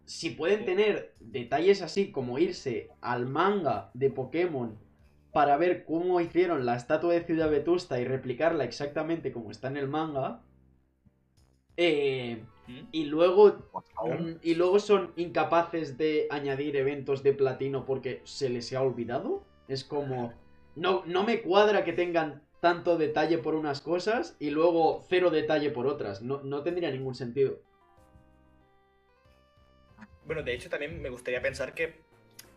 [0.05, 4.79] si pueden tener detalles así como irse al manga de Pokémon
[5.33, 9.79] para ver cómo hicieron la estatua de Ciudad Vetusta y replicarla exactamente como está en
[9.79, 10.45] el manga.
[11.77, 12.87] eh, ¿Mm?
[12.93, 13.69] y luego
[14.43, 19.43] Y luego son incapaces de añadir eventos de platino porque se les ha olvidado.
[19.67, 20.33] Es como.
[20.77, 25.71] No, no me cuadra que tengan tanto detalle por unas cosas y luego cero detalle
[25.71, 26.23] por otras.
[26.23, 27.59] No, no tendría ningún sentido.
[30.27, 32.01] Bueno, de hecho también me gustaría pensar que,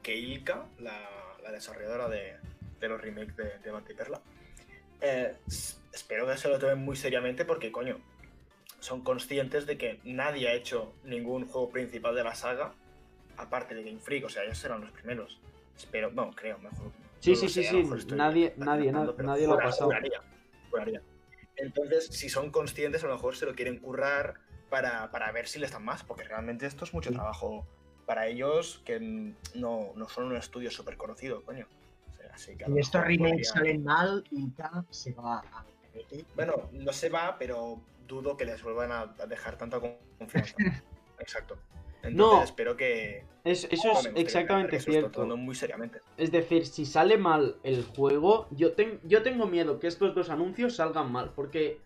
[0.03, 1.09] que Ilka, la,
[1.41, 2.35] la desarrolladora de,
[2.79, 4.21] de los remakes de, de Manta y Perla,
[5.01, 5.35] eh,
[5.91, 7.99] espero que se lo tomen muy seriamente porque, coño,
[8.79, 12.73] son conscientes de que nadie ha hecho ningún juego principal de la saga
[13.37, 15.39] aparte de Game Freak, o sea, ellos serán los primeros.
[15.75, 16.91] Espero, no, creo, mejor.
[17.23, 17.83] Sí, no sí, sí, sí,
[18.15, 19.91] nadie- nadie- acertando, na- pero nadie lo ha pasado.
[21.55, 24.35] Entonces, si son conscientes, a lo mejor se lo quieren currar
[24.69, 27.15] para, para ver si les dan más, porque realmente esto es mucho Sí.
[27.15, 27.65] trabajo
[28.05, 28.99] para ellos que
[29.55, 31.65] no, no son un estudio súper conocido, coño.
[32.09, 35.65] O sea, así que Si estos remakes salen mal, Ika se va a.
[36.35, 40.55] Bueno, no se va, pero dudo que les vuelvan a dejar tanta con- confianza.
[41.19, 41.57] Exacto.
[42.03, 42.43] Entonces No.
[42.43, 43.23] espero que...
[43.43, 45.25] Es- eso es exactamente que cierto.
[45.35, 45.99] muy seriamente.
[46.17, 50.29] Es decir, si sale mal el juego, yo, ten- yo tengo miedo que estos dos
[50.29, 51.31] anuncios salgan mal.
[51.35, 51.79] Porque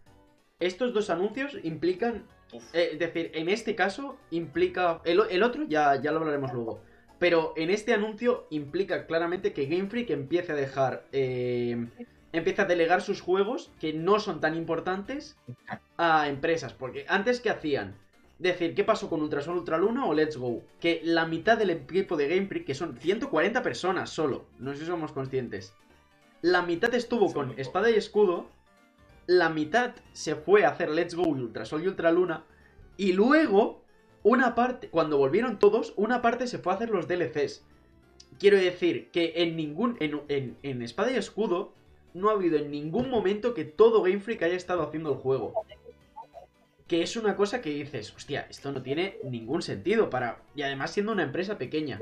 [0.60, 2.26] estos dos anuncios implican.
[2.74, 5.02] Eh, es decir, en este caso implica.
[5.04, 6.80] El, el otro ya, ya lo hablaremos luego.
[7.20, 11.06] Pero en este anuncio implica claramente que Game Freak empiece a dejar.
[11.12, 11.88] eh,
[12.34, 15.38] empieza a delegar sus juegos que no son tan importantes
[15.98, 16.74] a empresas.
[16.74, 17.96] Porque antes, ¿qué hacían?
[18.40, 20.62] Decir, ¿qué pasó con Ultrasol Ultraluna o Let's Go?
[20.80, 24.80] Que la mitad del equipo de Game Freak, que son 140 personas solo, no sé
[24.82, 25.74] si somos conscientes,
[26.44, 28.48] la mitad estuvo con espada y escudo,
[29.26, 32.44] la mitad se fue a hacer Let's Go y Ultrasol y Ultraluna,
[32.96, 33.82] y luego,
[34.22, 37.64] una parte, cuando volvieron todos, una parte se fue a hacer los DLCs.
[38.40, 39.98] Quiero decir que en ningún.
[40.00, 41.74] En, en- en Espada y Escudo
[42.14, 45.54] no ha habido en ningún momento que todo Game Freak haya estado haciendo el juego.
[46.88, 50.42] Que es una cosa que dices, hostia, esto no tiene ningún sentido para.
[50.56, 52.02] Y además siendo una empresa pequeña.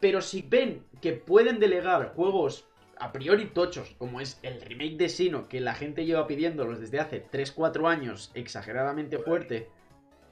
[0.00, 2.66] Pero si ven que pueden delegar juegos
[2.98, 7.00] a priori tochos, como es el remake de Sino, que la gente lleva pidiéndolos desde
[7.00, 9.68] hace 3-4 años, exageradamente fuerte,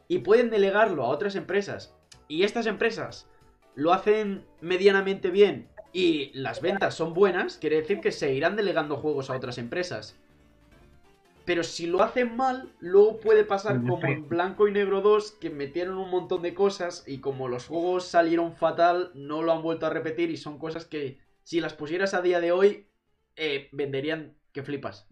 [0.09, 1.94] y pueden delegarlo a otras empresas,
[2.29, 3.29] y estas empresas
[3.75, 8.97] lo hacen medianamente bien y las ventas son buenas, quiere decir que se irán delegando
[8.97, 10.16] juegos a otras empresas.
[11.44, 15.50] Pero si lo hacen mal, luego puede pasar como en Blanco y Negro 2, que
[15.50, 19.87] metieron un montón de cosas y como los juegos salieron fatal, no lo han vuelto
[19.87, 22.88] a repetir y son cosas que si las pusieras a día de hoy,
[23.37, 25.07] eh, venderían que flipas.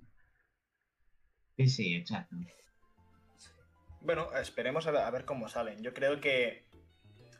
[1.56, 2.36] Sí, sí, exacto.
[4.00, 5.82] Bueno, esperemos a ver, a ver cómo salen.
[5.82, 6.64] Yo creo que.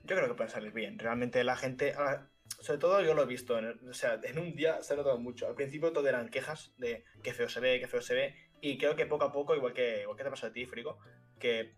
[0.05, 0.99] Yo creo que pueden salir bien.
[0.99, 1.95] Realmente la gente.
[1.97, 2.29] ah,
[2.61, 3.59] Sobre todo yo lo he visto.
[3.59, 5.47] en el- o sea, en un día se ha notado mucho.
[5.49, 8.37] Al principio todo eran quejas de que feo se ve, que feo se ve.
[8.63, 10.97] Y creo que poco a poco, igual que, igual que te pasa a ti, Frigo,
[11.39, 11.75] que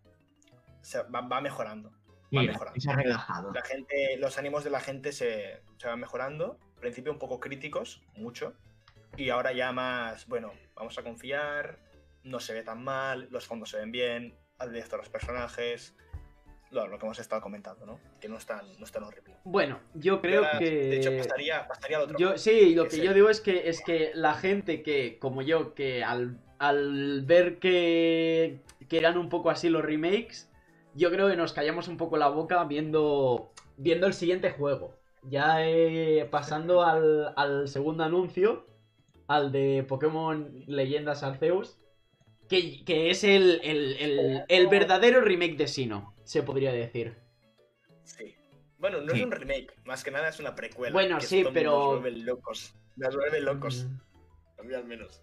[0.83, 1.91] se va, va mejorando.
[1.91, 2.79] Va Sí, mejorando.
[2.81, 3.53] se ha relajado.
[3.53, 6.59] La gente, los ánimos de la gente se, se van mejorando.
[6.75, 8.55] Al principio un poco críticos, mucho.
[9.17, 11.79] Y ahora ya más, bueno, vamos a confiar,
[12.23, 15.97] no se ve tan mal, los fondos se ven bien, hazle esto a los personajes.
[16.71, 18.01] Lo, lo que hemos estado comentando, ¿no?
[18.21, 19.37] Que no es tan, no es tan horrible.
[19.45, 20.69] Bueno, yo creo ahora, que...
[20.69, 22.19] De hecho, pasaría, pasaría al otro.
[22.19, 25.75] Yo, sí, lo que yo digo es que es que la gente que, como yo,
[25.75, 30.51] que al, al ver que, que eran un poco así los remakes,
[30.95, 34.97] yo creo que nos callamos un poco la boca viendo, viendo el siguiente juego.
[35.23, 38.67] Ya eh, pasando al, al segundo anuncio,
[39.27, 41.79] al de Pokémon Leyendas Arceus,
[42.49, 47.17] que, que es el, el, el, el verdadero remake de Sino, se podría decir.
[48.05, 48.35] Sí.
[48.79, 49.21] Bueno, no Sí.
[49.21, 50.93] es un remake, más que nada es una precuela.
[50.93, 52.75] Bueno, que sí, pero- Nos vuelve locos.
[52.97, 53.87] Nos vuelve locos.
[53.87, 54.61] Mm.
[54.61, 55.23] A mí al menos.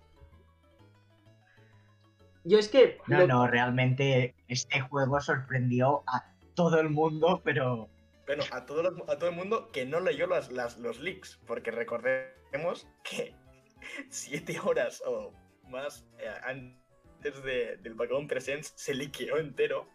[2.44, 2.98] Yo es que...
[3.08, 7.90] No, lo- no, realmente este juego sorprendió a todo el mundo, pero
[8.26, 11.40] Bueno, a todo, los- a todo el mundo que no leyó las, las- los leaks,
[11.46, 13.34] porque recordemos que
[14.10, 15.34] siete horas o
[15.70, 19.88] más eh, antes de- del Pokémon Presents se liqueó entero.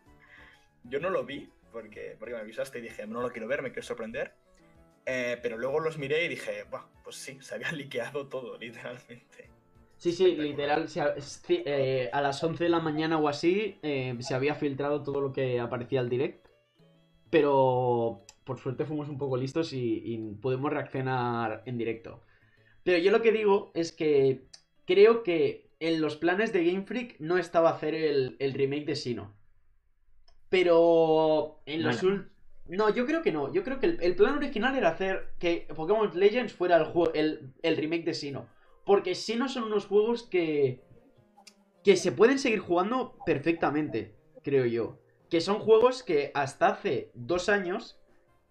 [0.85, 3.71] Yo no lo vi, porque, porque me avisaste y dije, no lo quiero ver, me
[3.71, 4.35] quiero sorprender.
[5.05, 9.51] Eh, pero luego los miré y dije, Buah, pues sí, se había liqueado todo, literalmente.
[9.99, 13.79] Sí, sí, literal, se ha- sí, eh, a las 11 de la mañana o así
[13.83, 16.47] eh, se había filtrado todo lo que aparecía al direct.
[17.31, 22.23] Pero por suerte fuimos un poco listos y, y podemos reaccionar en directo.
[22.85, 24.47] Pero yo lo que digo es que
[24.87, 28.97] creo que en los planes de Game Freak no estaba hacer el, el remake de
[28.97, 29.35] Sino.
[30.49, 32.25] Pero en los Bueno.
[32.69, 33.53] No, yo creo que no.
[33.53, 37.13] Yo creo que el, el plan original era hacer que Pokémon Legends fuera el, jue-
[37.15, 38.49] el, el remake de Sino.
[38.87, 40.81] Porque Sino son unos juegos que.
[41.85, 44.99] que se pueden seguir jugando perfectamente, creo yo.
[45.29, 48.01] Que son juegos que hasta hace dos años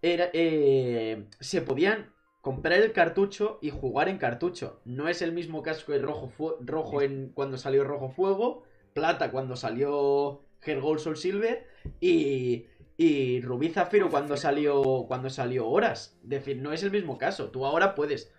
[0.02, 4.82] era, eh, se podían comprar el cartucho y jugar en cartucho.
[4.86, 9.56] No es el mismo caso que rojo, rojo en, cuando salió Rojo Fuego, plata cuando
[9.56, 11.66] salió Heart Gold Soul Silver
[12.00, 12.68] y,
[12.98, 16.20] y Rubí Zafiro cuando salió, cuando salió Horas.
[16.24, 17.50] Es decir, no es el mismo caso.
[17.50, 18.32] Tú ahora puedes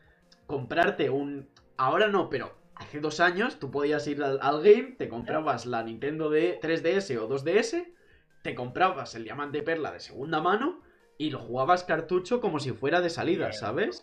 [0.47, 1.49] comprarte un...
[1.79, 5.83] Ahora no, pero hace dos años tú podías ir al, al game, te comprabas la
[5.83, 7.93] Nintendo de 3DS o 2DS,
[8.43, 10.81] te comprabas el Diamante Perla de segunda mano
[11.19, 14.03] y lo jugabas cartucho como si fuera de salida, ¿sabes?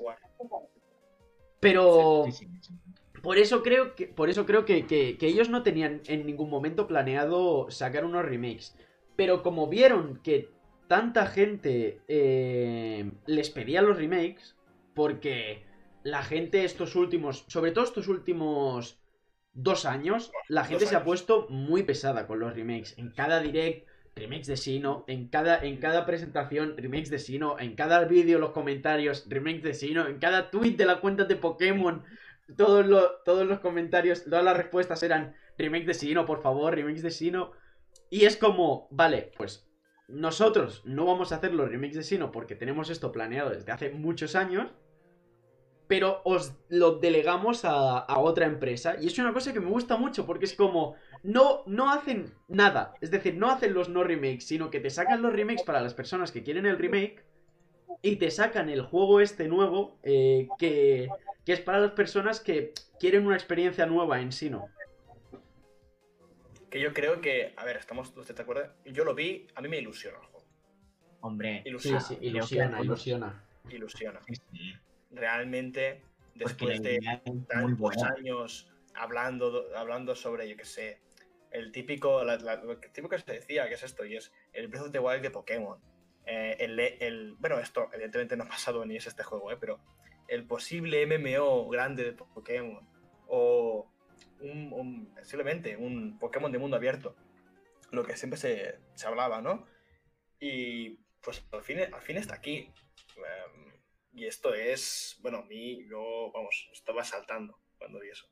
[1.60, 2.24] Pero
[3.22, 6.50] por eso creo que, por eso creo que, que- que ellos no tenían en ningún
[6.50, 8.76] momento planeado sacar unos remakes.
[9.16, 10.50] Pero como vieron que
[10.88, 14.56] tanta gente eh, les pedía los remakes,
[14.94, 15.64] porque
[16.04, 19.00] la gente estos últimos, sobre todo estos últimos
[19.54, 22.98] dos años, la gente se ha puesto muy pesada con los remakes.
[22.98, 27.76] En cada direct, remakes de Sino, en cada, en cada presentación, remakes de Sino, en
[27.76, 32.04] cada vídeo, los comentarios, remakes de Sino, en cada tweet de la cuenta de Pokémon,
[32.58, 37.04] todos los, todos los comentarios, todas las respuestas eran remake de Sino, por favor, remakes
[37.04, 37.52] de Sino.
[38.10, 39.68] Y es como, vale, pues
[40.08, 43.90] nosotros no vamos a hacer los remakes de Sino porque tenemos esto planeado desde hace
[43.92, 44.72] muchos años,
[45.88, 48.96] pero os lo delegamos a, a otra empresa.
[49.00, 52.94] Y es una cosa que me gusta mucho porque es como, no, no hacen nada,
[53.02, 55.94] es decir, no hacen los no remakes, sino que te sacan los remakes para las
[55.94, 57.24] personas que quieren el remake
[58.02, 61.10] y te sacan el juego este nuevo eh, que,
[61.46, 64.68] que es para las personas que quieren una experiencia nueva en Sino.
[66.70, 68.74] Que yo creo que, a ver, estamos, ¿usted te acuerda?
[68.86, 70.46] Yo lo vi, a mí me ilusiona el juego.
[71.22, 73.44] Hombre, Sí, Ilusiona, sí, que ilusiona, ilusiona.
[73.70, 74.20] ilusiona.
[74.26, 74.74] sí, sí,
[75.14, 76.02] Realmente,
[76.36, 77.00] después de
[77.48, 81.00] tantos años hablando, hablando sobre, yo qué sé,
[81.52, 84.68] el típico, la- la- que- típico que se decía, que es esto, y es el
[84.68, 85.80] Breath of the Wild de Pokémon.
[86.26, 89.80] Eh, el, el- bueno, esto evidentemente no ha pasado ni es este juego, eh, pero
[90.28, 92.88] el posible MMO grande de Pokémon,
[93.28, 93.92] o
[94.40, 97.16] un, un- simplemente un Pokémon de mundo abierto,
[97.92, 99.68] lo que siempre se, se hablaba, ¿no?
[100.40, 102.72] Y pues al fin, al fin está aquí.
[103.18, 103.63] Em,
[104.14, 108.28] y esto es, bueno, a mí, yo, vamos, estaba saltando cuando vi eso.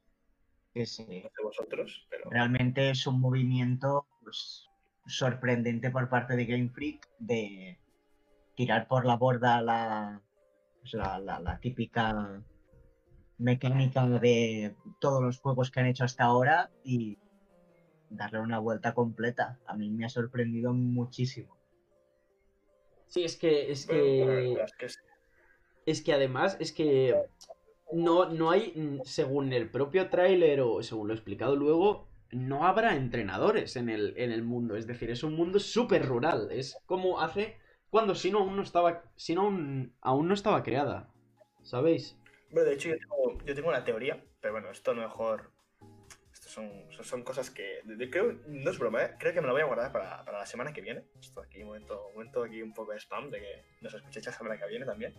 [0.74, 1.04] Sí, sí.
[1.24, 2.30] No sé vosotros, pero...
[2.30, 4.68] Realmente es un movimiento pues,
[5.06, 7.78] sorprendente por parte de Game Freak de
[8.56, 10.22] tirar por la borda la,
[10.80, 12.42] pues, la, la- la típica
[13.38, 17.18] mecánica de todos los juegos que han hecho hasta ahora y
[18.10, 19.60] darle una vuelta completa.
[19.66, 21.58] A mí me ha sorprendido muchísimo.
[23.08, 25.00] Sí, es que, es Bueno, bueno, la que, verdad es que sí.
[25.86, 27.16] Es que además, es que
[27.92, 33.76] no, no hay, según el propio tráiler o según lo explicado luego, no habrá entrenadores
[33.76, 34.76] en el, en el mundo.
[34.76, 36.50] Es decir, es un mundo súper rural.
[36.52, 37.58] Es como hace
[37.90, 41.10] cuando Sino aún no estaba, Sino aún, aún no estaba creada.
[41.64, 42.16] ¿Sabéis?
[42.52, 45.52] Bueno, de hecho, yo tengo, yo tengo una teoría, pero bueno, esto a lo mejor.
[46.34, 46.70] Son,
[47.04, 47.80] son- cosas que.
[47.86, 49.12] de- creo, no es broma, ¿eh?
[49.20, 51.04] Creo que me lo voy a guardar para, para la semana que viene.
[51.22, 54.32] Esto aquí, un momento, momento aquí un poco de spam de que nos escuchéis la
[54.34, 55.14] semana que viene también.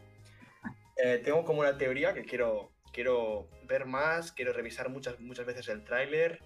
[0.97, 5.69] Eh, tengo como una teoría que quiero, quiero ver más, quiero revisar muchas, muchas veces
[5.69, 6.41] el tráiler,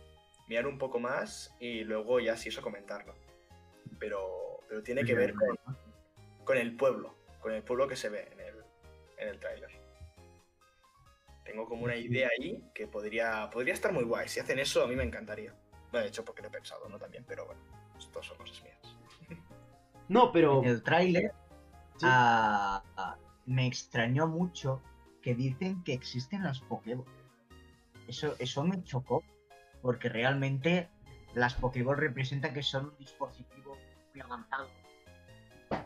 [0.48, 3.14] mirar un poco más y luego ya si eso comentarlo.
[3.98, 5.58] Pero, pero tiene que ver con,
[6.44, 8.54] con el pueblo, con el pueblo que se ve en el,
[9.18, 9.70] en el tráiler.
[11.44, 14.28] Tengo como una idea ahí que podría, podría estar muy guay.
[14.28, 15.54] Si hacen eso, a mí me encantaría.
[15.92, 16.98] Bueno, de hecho, porque lo he pensado, ¿no?
[16.98, 17.60] También, pero bueno,
[17.96, 18.78] esto son cosas mías.
[20.08, 20.62] No, pero...
[20.62, 21.32] En el tráiler
[21.98, 22.06] Sí.
[22.08, 24.80] ah, ah, me extrañó mucho
[25.22, 27.06] que dicen que existen las Pokéball.
[28.08, 29.22] Eso, eso me chocó,
[29.82, 30.88] porque realmente
[31.34, 33.76] las Pokéball representan que son un dispositivo
[34.12, 34.68] muy avanzado.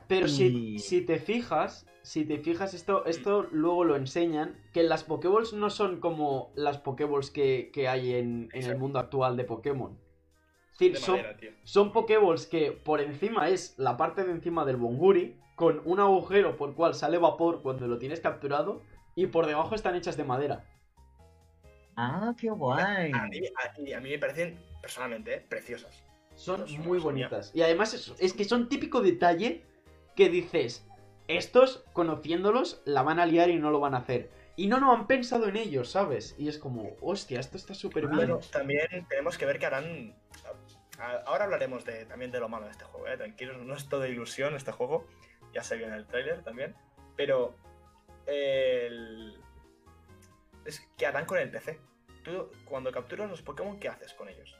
[0.08, 4.82] Pero si, Y- si te fijas, si te fijas, esto, esto luego lo enseñan, que
[4.82, 9.36] las Pokéballs no son como las Pokéballs que, que hay en, en el mundo actual
[9.36, 9.98] de Pokémon.
[10.72, 14.76] decir, De son, madera, son Pokéballs que por encima es la parte de encima del
[14.76, 18.80] Bonguri, con un agujero por cual sale vapor cuando lo tienes capturado,
[19.14, 20.64] y por debajo están hechas de madera.
[21.96, 23.12] Ah, qué guay.
[23.12, 26.02] A mí, a- y a mí me parecen, personalmente, eh, preciosas.
[26.34, 27.50] Son muy son bonitas.
[27.54, 29.62] Y además es, es que son típico detalle
[30.16, 30.86] que dices,
[31.28, 34.30] estos, conociéndolos, la van a liar y no lo van a hacer.
[34.56, 36.34] Y no, no han pensado en ellos, ¿sabes?
[36.38, 38.16] Y es como, hostia, esto está súper bien.
[38.16, 40.16] Bueno, también tenemos que ver que harán.
[41.26, 43.16] Ahora hablaremos de, también de lo malo de este juego, ¿eh?
[43.18, 45.06] tranquilos, no es todo ilusión este juego,
[45.52, 46.74] ya se vio en el tráiler también,
[47.16, 47.54] pero
[48.26, 49.38] el...
[50.64, 51.80] es que harán con el PC.
[52.22, 54.56] Tú cuando capturas los Pokémon, ¿qué haces con ellos?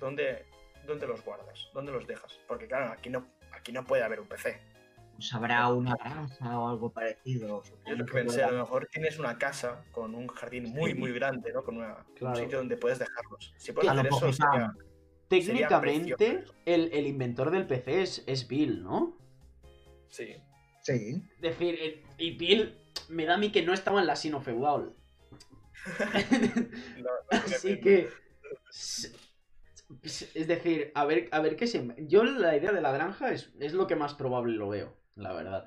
[0.00, 0.46] ¿Dónde,
[0.86, 1.68] dónde los guardas?
[1.74, 2.38] ¿Dónde los dejas?
[2.46, 4.60] Porque claro, aquí no, aquí no puede haber un PC.
[5.16, 7.62] Pues habrá una granja o algo parecido.
[7.86, 11.10] Yo lo que pensé, a lo mejor tienes una casa con un jardín muy, muy
[11.12, 11.64] grande, ¿no?
[11.64, 12.36] Con una- Claro.
[12.36, 13.54] un sitio donde puedes dejarlos.
[13.56, 14.72] Si puedes A lo hacer eso, sería-
[15.28, 19.16] Técnicamente, el, el inventor del PC es, es Bill, ¿no?
[20.10, 20.36] Sí.
[20.82, 21.22] Sí.
[21.36, 22.76] Es decir, el- y Bill
[23.08, 24.94] me da a mí que no estaba en la Sino Feudal.
[26.98, 28.08] No, no tiene Así que.
[30.02, 31.86] Es decir, a ver, a ver qué se.
[32.08, 35.32] Yo la idea de la granja es, es lo que más probable lo veo, la
[35.32, 35.64] verdad.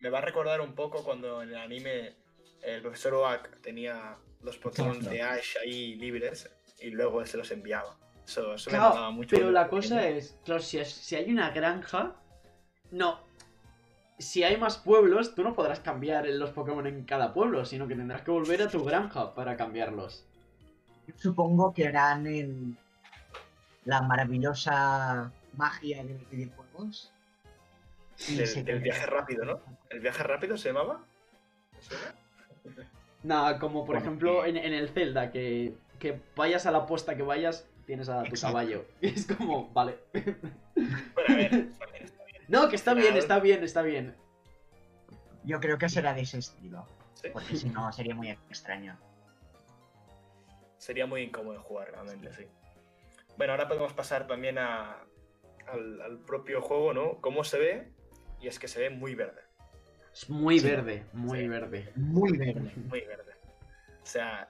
[0.00, 2.16] Me va a recordar un poco cuando en el anime
[2.62, 5.10] el profesor Oak tenía los Pokémon Claro.
[5.14, 7.96] de Ash ahí libres y luego él se los enviaba.
[8.26, 9.36] Eso, eso me Claro, molaba mucho.
[9.36, 10.16] pero la cosa pequeño.
[10.18, 12.16] es, claro, si, es- si hay una granja.
[12.90, 13.20] No.
[14.18, 17.94] Si hay más pueblos, tú no podrás cambiar los Pokémon en cada pueblo, sino que
[17.94, 20.26] tendrás que volver a tu granja para cambiarlos.
[21.16, 22.76] Supongo que harán en
[23.84, 27.12] la maravillosa magia de los videojuegos.
[28.16, 29.60] Quedará- viaje rápido, ¿no?
[29.90, 31.04] ¿El viaje rápido se llamaba?
[33.22, 37.22] Nada, como por ejemplo en, en el Zelda, que, que vayas a la posta que
[37.22, 38.54] vayas, tienes a tu Exacto.
[38.54, 38.84] caballo.
[39.00, 39.98] Es como, vale.
[40.14, 41.68] Bueno, a ver.
[42.48, 44.16] No, que está bien, está bien, está bien.
[45.44, 46.86] Yo creo que será de ese estilo.
[47.14, 47.28] Sí.
[47.32, 48.98] Porque si no sería muy extraño.
[50.78, 52.46] Sería muy incómodo jugar realmente, sí.
[53.36, 54.98] Bueno, ahora podemos pasar también a,
[55.66, 57.20] al, al propio juego, ¿no?
[57.20, 57.92] ¿Cómo se ve?
[58.40, 59.42] Y es que se ve muy verde.
[60.12, 60.66] Es muy Sí.
[60.66, 61.48] verde, muy Sí.
[61.48, 61.92] verde.
[61.96, 62.72] Muy verde.
[62.88, 63.32] muy verde.
[64.02, 64.48] O sea,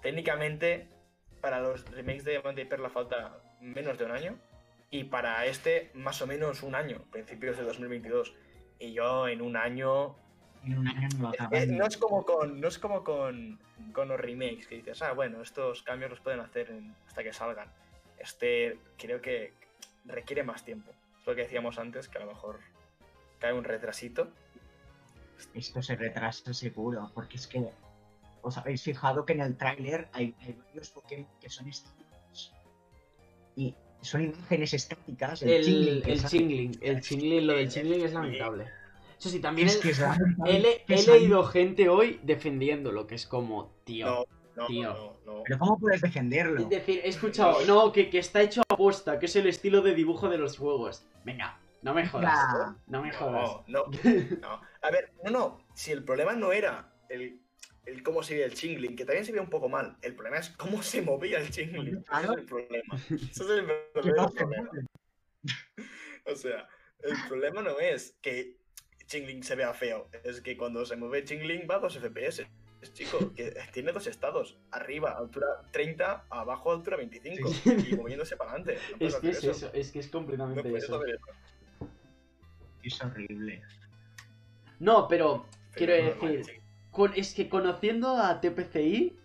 [0.00, 0.88] técnicamente
[1.40, 4.38] para los remakes de Diamante y Perla falta menos de un año
[4.90, 8.34] y para este más o menos un año, principios de 2022.
[8.78, 10.16] Y yo en un año...
[10.64, 11.76] En un año no lo eh, acaban.
[11.76, 13.58] no es como con, no es como con,
[13.92, 17.32] con los remakes que dices, ah, bueno, estos cambios los pueden hacer en- hasta que
[17.32, 17.70] salgan.
[18.18, 19.52] Este creo que
[20.04, 20.92] requiere más tiempo.
[21.20, 22.60] Es lo que decíamos antes, que a lo mejor
[23.38, 24.28] cae un retrasito.
[25.54, 27.70] Esto se retrasa seguro, porque es que
[28.42, 32.52] os habéis fijado que en el tráiler hay, hay varios Pokémon que son estáticos.
[33.54, 33.74] Y
[34.06, 35.42] son imágenes estáticas.
[35.42, 38.66] El, El, Chingling el chingling, el chingling, lo del chingling es lamentable.
[39.18, 40.00] Eso sí, también Es el- que es
[41.08, 44.06] he, leído gente hoy defendiéndolo, que es como, tío.
[44.06, 44.24] No,
[44.56, 44.94] no, Tío.
[44.94, 45.42] no, no.
[45.44, 46.60] Pero ¿cómo puedes defenderlo?
[46.62, 49.82] Es decir, he escuchado, no, que, que está hecho a posta, que es el estilo
[49.82, 51.04] de dibujo de los juegos.
[51.24, 52.74] Venga, no me jodas.
[52.86, 53.50] No me jodas.
[53.66, 53.90] No, no,
[54.40, 54.60] no.
[54.82, 55.58] A ver, no, no.
[55.74, 57.40] Si el problema no era el,
[57.86, 59.96] el cómo se veía el chingling, que también se veía un poco mal.
[60.02, 62.04] El problema es cómo se movía el chingling.
[62.12, 62.96] Ese es el problema.
[63.08, 64.70] Ese es el no problema.
[66.28, 66.68] O sea,
[67.04, 68.56] el problema no es que
[69.06, 70.08] chingling se vea feo.
[70.24, 72.48] Es que cuando se mueve chingling va a 2 FPS.
[72.82, 74.58] Es chico, que tiene dos estados.
[74.72, 77.48] Arriba, altura 30, abajo, altura 25.
[77.64, 78.78] Y moviéndose para adelante.
[78.98, 81.00] No Es que es eso, es que es No completamente puedes eso.
[82.82, 83.62] Es horrible.
[84.80, 86.65] No, pero quiero Pero decir.
[86.96, 89.16] Con- es que conociendo a TPCI,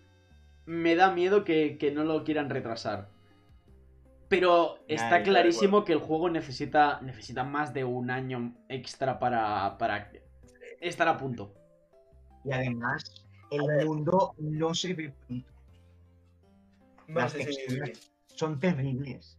[0.66, 3.08] me da miedo que, que no lo quieran retrasar.
[4.28, 10.10] Pero está clarísimo que el juego necesita, necesita más de un año extra para, para
[10.80, 11.54] estar a punto.
[12.44, 15.14] Y además, el mundo no se ve
[17.08, 18.12] Las texturas sí.
[18.36, 19.38] son terribles.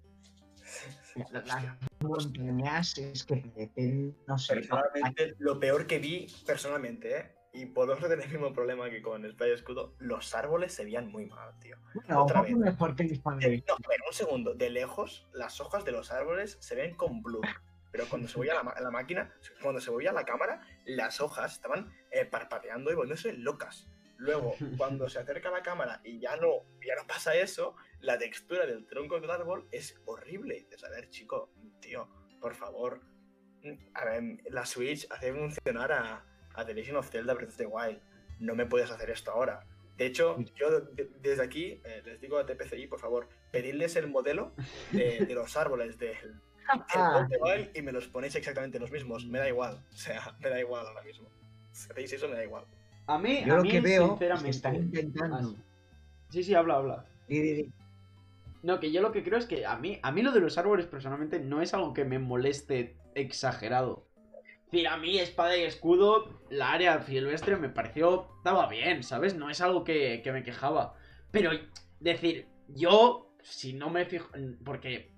[1.31, 1.63] La- Las
[2.01, 7.35] montañas es que parecen, no sé, Personalmente, lo peor que vi, personalmente, ¿eh?
[7.55, 11.27] Y podemos tener el mismo problema que con Spy Escudo, los árboles se veían muy
[11.27, 11.77] mal, tío.
[12.15, 12.55] otra vez.
[12.55, 14.55] mejor que el De- no, ver, un segundo.
[14.55, 17.41] De lejos, las hojas de los árboles se ven con blue.
[17.91, 19.31] Pero cuando se movía la, la máquina,
[19.61, 23.87] cuando se movía la cámara, las hojas estaban eh, parpadeando y volviéndose locas.
[24.17, 28.65] Luego, cuando se acerca la cámara y ya no, ya no pasa eso, la textura
[28.65, 30.55] del tronco del árbol es horrible.
[30.55, 32.09] Dices, a ver, chico, tío,
[32.41, 33.01] por favor.
[33.93, 37.65] A ver, la Switch hace funcionar a, a The Legend of Zelda Breath of the
[37.65, 37.99] Wild.
[38.39, 39.65] No me puedes hacer esto ahora.
[39.97, 44.07] De hecho, yo de- desde aquí eh, les digo a TPCI, por favor, pedidles el
[44.07, 44.53] modelo
[44.91, 46.41] de, de los árboles del del
[46.95, 47.27] Ah,
[47.73, 49.25] y me los ponéis exactamente los mismos.
[49.25, 49.83] Me da igual.
[49.91, 51.27] O sea, me da igual ahora mismo.
[51.73, 52.63] Si hacéis eso, me da igual.
[53.05, 54.45] A mí, yo a lo mí, que veo es sinceramente.
[54.45, 55.35] que están intentando.
[55.37, 55.57] Ah, sí.
[56.29, 57.05] Sí, sí, habla, habla.
[57.27, 57.73] Di, di, di.
[58.63, 60.57] No, que yo lo que creo es que a mí, a mí lo de los
[60.57, 64.07] árboles personalmente no es algo que me moleste exagerado.
[64.73, 69.35] Decir, a mí espada y escudo, la área silvestre me pareció, estaba bien, ¿sabes?
[69.35, 70.95] No es algo que, que me quejaba.
[71.29, 71.51] Pero,
[71.99, 74.31] decir, yo, si no me fijo,
[74.65, 75.13] porque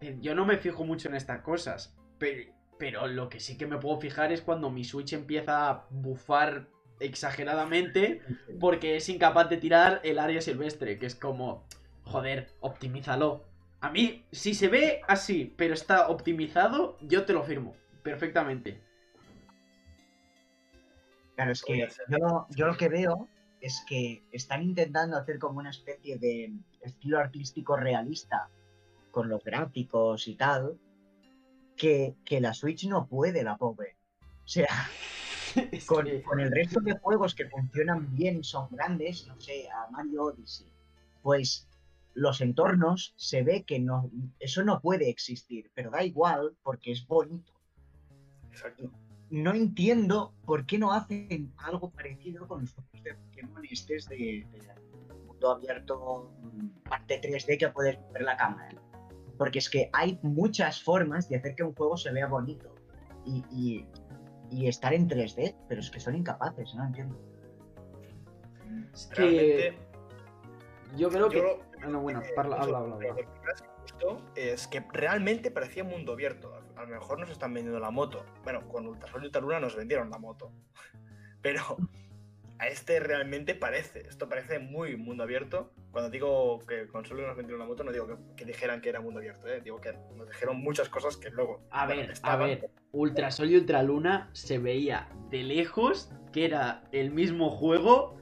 [0.00, 3.68] eh, yo no me fijo mucho en estas cosas, pero, pero lo que sí que
[3.68, 6.66] me puedo fijar es cuando mi Switch empieza a bufar
[6.98, 8.20] exageradamente
[8.58, 11.68] porque es incapaz de tirar el área silvestre, que es como,
[12.02, 13.44] joder, optimízalo.
[13.80, 17.76] A mí, si se ve así, pero está optimizado, yo te lo firmo,
[18.06, 18.80] perfectamente.
[21.34, 23.28] Claro, es que yo, yo lo que veo
[23.60, 26.52] es que están intentando hacer como una especie de
[26.82, 28.48] estilo artístico realista
[29.10, 30.78] con los gráficos y tal,
[31.76, 33.96] que, que la Switch no puede, la pobre.
[34.44, 34.68] O sea,
[35.86, 39.90] con, que- con el resto de juegos que funcionan bien, son grandes, no sé, a
[39.90, 40.68] Mario Odyssey,
[41.22, 41.68] pues
[42.14, 47.06] los entornos se ve que no, eso no puede existir, pero da igual porque es
[47.06, 47.52] bonito.
[48.56, 48.90] Exacto.
[49.30, 54.16] No entiendo por qué no hacen algo parecido con los juegos de Pokémon estos de,
[54.50, 56.30] de mundo abierto,
[56.88, 58.70] parte 3D que puedes ver la cámara.
[59.36, 62.74] Porque es que hay muchas formas de hacer que un juego se vea bonito
[63.26, 63.86] y, y-
[64.50, 67.18] y estar en 3D, pero es que son incapaces, no entiendo.
[68.94, 69.78] es que Realmente,
[70.96, 71.36] yo creo que...
[71.38, 73.14] yo Ah, no, bueno, Eh, parla- habla, habla, habla.
[74.34, 76.54] Es que realmente parecía mundo abierto.
[76.76, 78.24] A lo mejor nos están vendiendo la moto.
[78.44, 80.52] Bueno, con Ultrasol y Ultraluna nos vendieron la moto.
[81.42, 81.76] Pero
[82.58, 84.00] a este realmente parece.
[84.00, 85.72] Esto parece muy mundo abierto.
[85.90, 88.90] Cuando digo que con solo nos vendieron la moto, no digo que, que dijeran que
[88.90, 89.46] era mundo abierto.
[89.48, 89.60] ¿eh?
[89.62, 91.66] Digo que nos dijeron muchas cosas que luego.
[91.70, 97.48] A ver, a ver, Ultrasol y Ultraluna se veía de lejos que era el mismo
[97.48, 98.18] juego,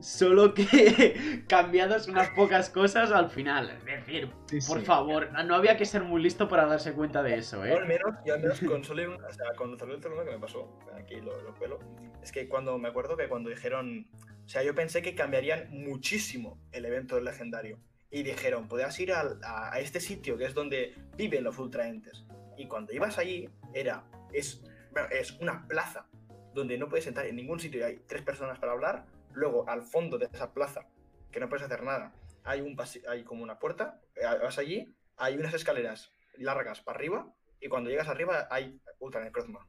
[0.00, 3.70] solo que cambiadas unas pocas cosas al final.
[3.70, 4.30] Es decir,
[4.66, 7.82] por favor, no, había que ser muy listo para darse cuenta de eso, Yo al
[7.84, 7.86] ¿eh?
[7.86, 9.76] menos, yo al menos con Luna- o sea, con y
[10.08, 11.78] Luna que me pasó, aquí lo, lo cuelo,
[12.22, 14.08] es que cuando me acuerdo que cuando dijeron,
[14.44, 17.78] o sea, yo pensé que cambiarían muchísimo el evento del legendario.
[18.08, 22.24] Y dijeron, podías ir al- a, a este sitio que es donde viven los ultraentes.
[22.56, 26.06] Y cuando ibas allí, era, es, bueno, es una plaza
[26.54, 29.04] donde no puedes entrar en ningún sitio y hay tres personas para hablar.
[29.36, 30.88] Luego, al fondo de esa plaza,
[31.30, 32.74] que no puedes hacer nada, hay, un
[33.06, 37.30] hay como una puerta, eh, vas allí, hay unas escaleras largas para arriba
[37.60, 39.68] y cuando llegas arriba hay Ultra Necrozma.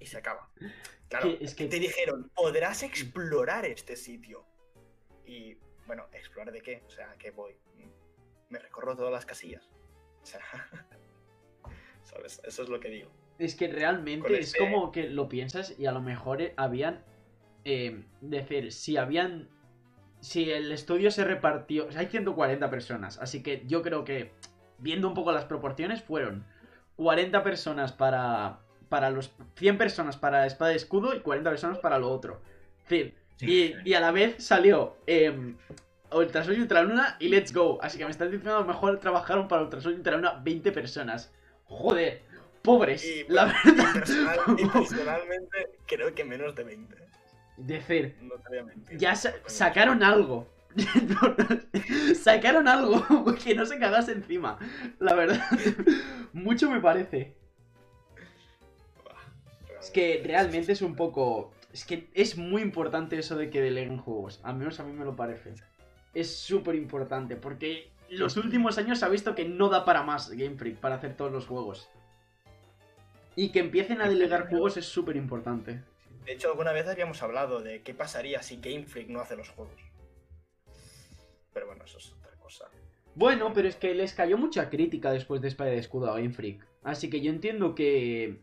[0.00, 0.50] Y se acaba.
[1.08, 4.44] Claro, es que- te dijeron, podrás explorar este sitio.
[5.24, 5.56] Y
[5.86, 6.82] bueno, ¿explorar de qué?
[6.86, 7.56] O sea, ¿qué voy?
[8.48, 9.70] Me recorro todas las casillas.
[10.20, 10.40] O sea,
[12.02, 12.40] ¿sabes?
[12.44, 13.10] Eso es lo que digo.
[13.38, 17.04] Es que realmente es este- como que lo piensas y a lo mejor eh, habían.
[17.64, 19.48] Eh, decir, si habían.
[20.20, 21.86] Si el estudio se repartió.
[21.86, 23.18] o sea, hay 140 personas.
[23.18, 24.32] Así que yo creo que.
[24.78, 26.44] Viendo un poco las proporciones, fueron
[26.96, 28.58] 40 personas para.
[28.88, 29.32] Para los.
[29.56, 32.40] 100 personas para espada y escudo y 40 personas para lo otro.
[32.84, 34.96] Es decir, y, y a la vez salió.
[35.06, 35.54] Eh,
[36.12, 37.78] Ultrasol y Ultraluna y Let's Go.
[37.82, 41.32] Así que me estás diciendo a lo mejor trabajaron para Ultrasol y Ultraluna 20 personas.
[41.64, 42.22] Joder,
[42.62, 43.04] pobres.
[43.04, 43.94] Y, la bueno, verdad.
[43.94, 46.96] y personal- y personalmente creo que menos de 20.
[47.56, 48.34] Decir, No
[48.98, 50.48] ya sa- sacaron algo.
[52.20, 53.04] sacaron algo
[53.44, 54.58] que no se cagase encima.
[54.98, 55.40] La verdad,
[56.32, 57.34] mucho me parece.
[59.80, 61.52] Es que realmente es un poco.
[61.72, 64.40] Es que es muy importante eso de que deleguen juegos.
[64.42, 65.54] Al menos a mí me lo parece.
[66.14, 70.30] Es súper importante porque los últimos años se ha visto que no da para más
[70.30, 71.88] Game Freak para hacer todos los juegos.
[73.36, 75.82] Y que empiecen a delegar juegos es súper importante.
[76.24, 79.50] De hecho, alguna vez habíamos hablado de qué pasaría si Game Freak no hace los
[79.50, 79.80] juegos.
[81.52, 82.68] Pero bueno, eso es otra cosa.
[83.14, 86.32] Bueno, pero es que les cayó mucha crítica después de Espada de Escudo a Game
[86.32, 86.66] Freak.
[86.82, 88.42] Así que yo entiendo que,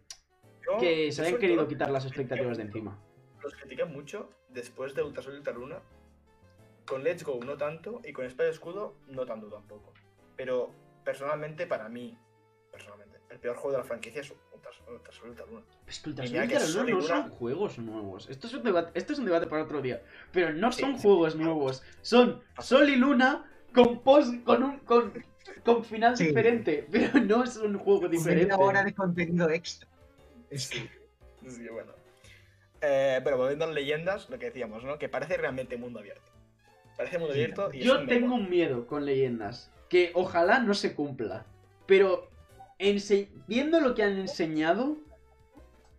[0.65, 2.99] Yo, que se hayan querido quitar las expectativas de encima.
[3.41, 5.81] Los critiqué mucho después de Ultrasol y Ultraluna.
[6.85, 9.93] Con Let's Go no tanto y con Espada de Escudo no tanto tampoco.
[10.35, 10.71] Pero
[11.03, 12.17] personalmente, para mí,
[12.71, 15.61] personalmente, el peor juego de la franquicia es Ultrasol, Ultrasol y Ultraluna.
[15.87, 18.29] Es que Ultraluna no son Luna- juegos nuevos.
[18.29, 20.01] Esto es, un debate, esto es un debate para otro día.
[20.31, 21.01] Pero no Sí, son sí.
[21.01, 21.83] juegos nuevos.
[22.01, 25.13] Son Sol y Luna con post, con un con,
[25.65, 26.27] con final Sí.
[26.27, 26.87] diferente.
[26.91, 28.45] Pero no es un juego diferente.
[28.45, 29.87] Media hora de contenido extra.
[30.49, 31.91] Es que Sí, sí, bueno.
[32.83, 34.97] Eh, pero volviendo a leyendas, lo que decíamos, ¿no?
[34.97, 36.31] Que parece realmente mundo abierto.
[36.97, 37.41] Parece mundo Sí.
[37.41, 39.71] abierto y es Yo un tengo un miedo con leyendas.
[39.87, 41.45] Que ojalá no se cumpla.
[41.85, 42.29] Pero
[43.47, 44.97] viendo lo que han enseñado,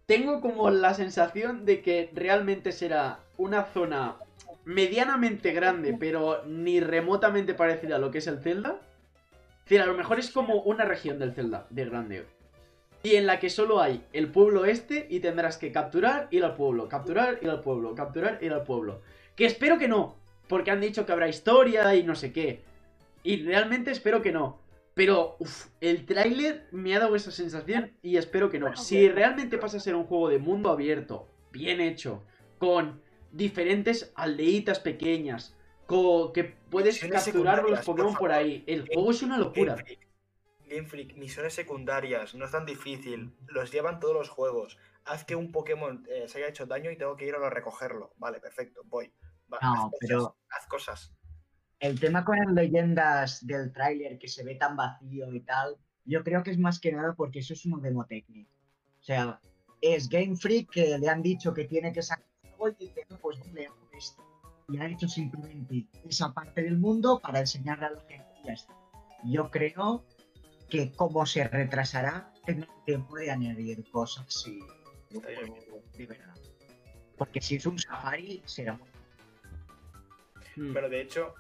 [0.07, 4.17] tengo como la sensación de que realmente será una zona
[4.65, 8.81] medianamente grande, pero ni remotamente parecida a lo que es el Zelda.
[9.69, 12.27] Es a lo mejor es como una región del Zelda, de grande.
[13.03, 16.57] Y en la que solo hay el pueblo este y tendrás que capturar, ir al
[16.57, 19.01] pueblo, capturar, ir al pueblo, capturar, ir al pueblo.
[19.35, 20.17] Que espero que no,
[20.47, 22.61] porque han dicho que habrá historia y no sé qué.
[23.23, 24.59] Y realmente espero que no.
[24.95, 28.77] Pero uf, el tráiler me ha dado esa sensación y espero que no.
[28.77, 32.23] Si realmente pasa a ser un juego de mundo abierto, bien hecho,
[32.59, 39.11] con diferentes aldeitas pequeñas, co- que puedes capturar los por Pokémon por ahí, el juego
[39.11, 39.75] es una locura.
[39.77, 40.09] Game Freak,
[40.69, 43.33] Game Freak, misiones secundarias, no es tan difícil.
[43.47, 44.77] Los llevan todos los juegos.
[45.05, 48.13] Haz que un Pokémon eh, se haya hecho daño y tengo que ir a recogerlo.
[48.19, 49.11] Vale, perfecto, voy.
[49.53, 51.13] Va, No, haz cosas, pero- Haz cosas.
[51.83, 56.23] El tema con las leyendas del tráiler que se ve tan vacío y tal, yo
[56.23, 58.53] creo que es más que nada porque eso es una demo técnica.
[59.01, 59.41] O sea,
[59.81, 63.19] es Game Freak que le han dicho que tiene que sacar algo y dice, "No,
[63.19, 64.23] pues vale, hago esto.
[64.69, 68.53] Y ha hecho simplemente esa parte del mundo para enseñarle a la gente y ya
[68.53, 68.75] está.
[69.25, 70.05] Yo creo
[70.71, 74.61] que como se retrasará, tendrá tiempo de añadir cosas y
[75.99, 76.37] de verdad.
[77.19, 78.93] Porque si es un safari, será muy
[80.57, 80.73] Hmm.
[80.73, 81.35] Pero de hecho,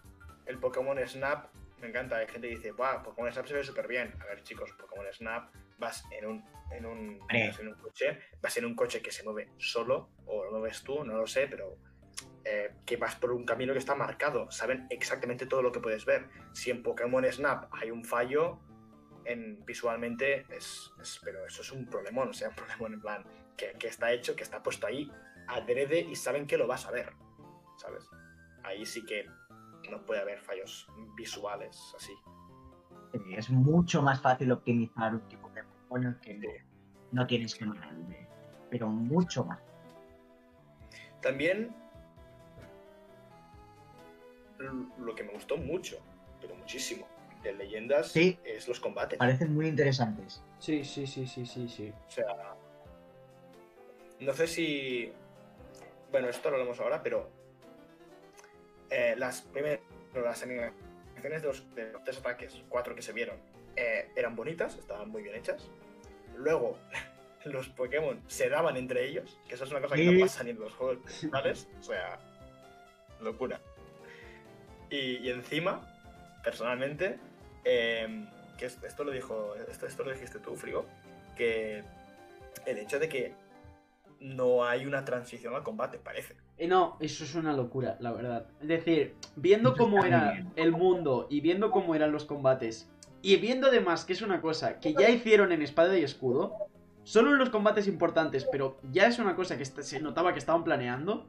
[0.52, 1.46] el Pokémon Snap
[1.80, 2.16] me encanta.
[2.16, 3.02] Hay gente que dice, ¡buah!
[3.02, 4.14] Pokémon Snap se ve súper bien.
[4.20, 7.48] A ver, chicos, Pokémon Snap vas en un, en un, Hombre.
[7.48, 10.82] vas en un coche, vas en un coche que se mueve solo, o lo mueves
[10.84, 11.76] tú, no lo sé, pero
[12.44, 14.50] eh, que vas por un camino que está marcado.
[14.50, 16.28] Saben exactamente todo lo que puedes ver.
[16.52, 18.60] Si en Pokémon Snap hay un fallo,
[19.24, 23.24] en, visualmente es, es- Pero eso es un problemón, o sea, un problemón en plan
[23.56, 25.10] que, que está hecho, que está puesto ahí
[25.48, 27.12] adrede y saben que lo vas a ver,
[27.76, 28.04] ¿sabes?
[28.62, 29.26] Ahí sí que
[29.90, 32.12] no puede haber fallos visuales así.
[33.12, 36.48] Sí, Es mucho más fácil optimizar un tipo de Pokémon que no, Sí.
[37.12, 38.28] no tienes que de
[38.70, 39.60] pero mucho más.
[41.20, 41.74] También
[44.98, 45.98] lo que me gustó mucho,
[46.40, 47.06] pero muchísimo,
[47.42, 48.38] de leyendas Sí.
[48.44, 49.18] es los combates.
[49.18, 50.42] Parecen muy interesantes.
[50.58, 51.92] Sí, sí, sí, sí, sí, sí.
[52.06, 52.54] O sea,
[54.20, 55.12] no sé si.
[56.10, 57.28] Bueno, esto lo hablamos ahora, pero.
[58.92, 59.80] Eh, las primeras.
[60.14, 63.36] Las animaciones de los, de los tres ataques, cuatro que se vieron,
[63.76, 65.70] eh, eran bonitas, estaban muy bien hechas.
[66.36, 66.78] Luego,
[67.46, 70.12] los Pokémon se daban entre ellos, que eso es una cosa que Sí.
[70.14, 71.66] no pasa ni en los juegos principales.
[71.80, 72.18] O sea,
[73.20, 73.58] locura.
[74.90, 75.80] Y, y encima,
[76.44, 77.18] personalmente,
[77.64, 78.26] eh,
[78.58, 80.84] que es- esto lo dijo, esto, esto lo dijiste tú, Frigo,
[81.36, 81.82] que
[82.66, 83.32] el hecho de que
[84.20, 86.36] no hay una transición al combate, parece.
[86.58, 88.46] Eh, No, eso es una locura, la verdad.
[88.60, 92.88] Es decir, viendo cómo era el mundo y viendo cómo eran los combates,
[93.22, 96.54] y viendo además que es una cosa que ya hicieron en Espada y Escudo,
[97.04, 100.64] solo en los combates importantes, pero ya es una cosa que se notaba que estaban
[100.64, 101.26] planeando,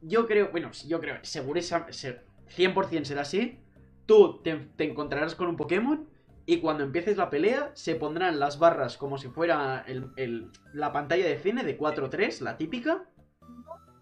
[0.00, 3.58] yo creo, bueno, yo creo, seguro esa- se- 100% será así,
[4.06, 6.08] tú te, te encontrarás con un Pokémon
[6.44, 10.92] y cuando empieces la pelea se pondrán las barras como si fuera el- el- la
[10.92, 13.04] pantalla de cine de 4-3, la típica,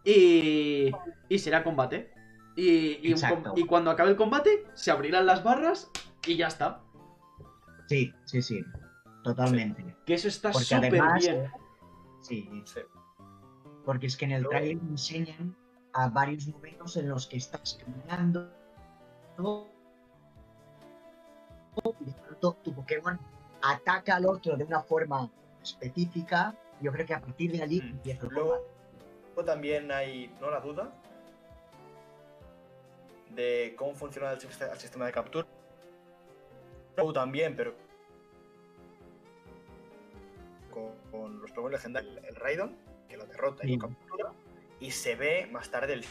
[0.05, 0.91] y,
[1.29, 2.13] y será combate.
[2.57, 3.53] Y, y, un com- Exacto.
[3.57, 5.91] y cuando acabe el combate, se abrirán las barras
[6.27, 6.83] y ya está.
[7.89, 8.63] Sí, sí, sí.
[9.23, 9.97] Totalmente.
[10.07, 11.51] Que eso está Porque súper además- bien.
[12.23, 12.49] Sí.
[12.65, 12.81] Sí.
[13.85, 15.57] Porque es que en el trailer enseñan
[15.93, 18.53] a varios momentos en los que estás caminando
[22.01, 23.19] y de pronto tu Pokémon
[23.63, 25.31] ataca al otro de una forma
[25.63, 26.55] específica.
[26.81, 27.89] Yo creo que a partir de allí Mm.
[27.91, 28.65] empieza el combate.
[29.41, 30.93] Luego también hay, no la duda,
[33.31, 35.47] de cómo funciona el, siste- el sistema de captura.
[36.97, 37.75] Luego también, pero
[40.71, 42.77] con, con los Pokémon legendarios, el, el Raidon,
[43.09, 44.33] que lo derrota y lo captura,
[44.79, 46.05] y se ve más tarde el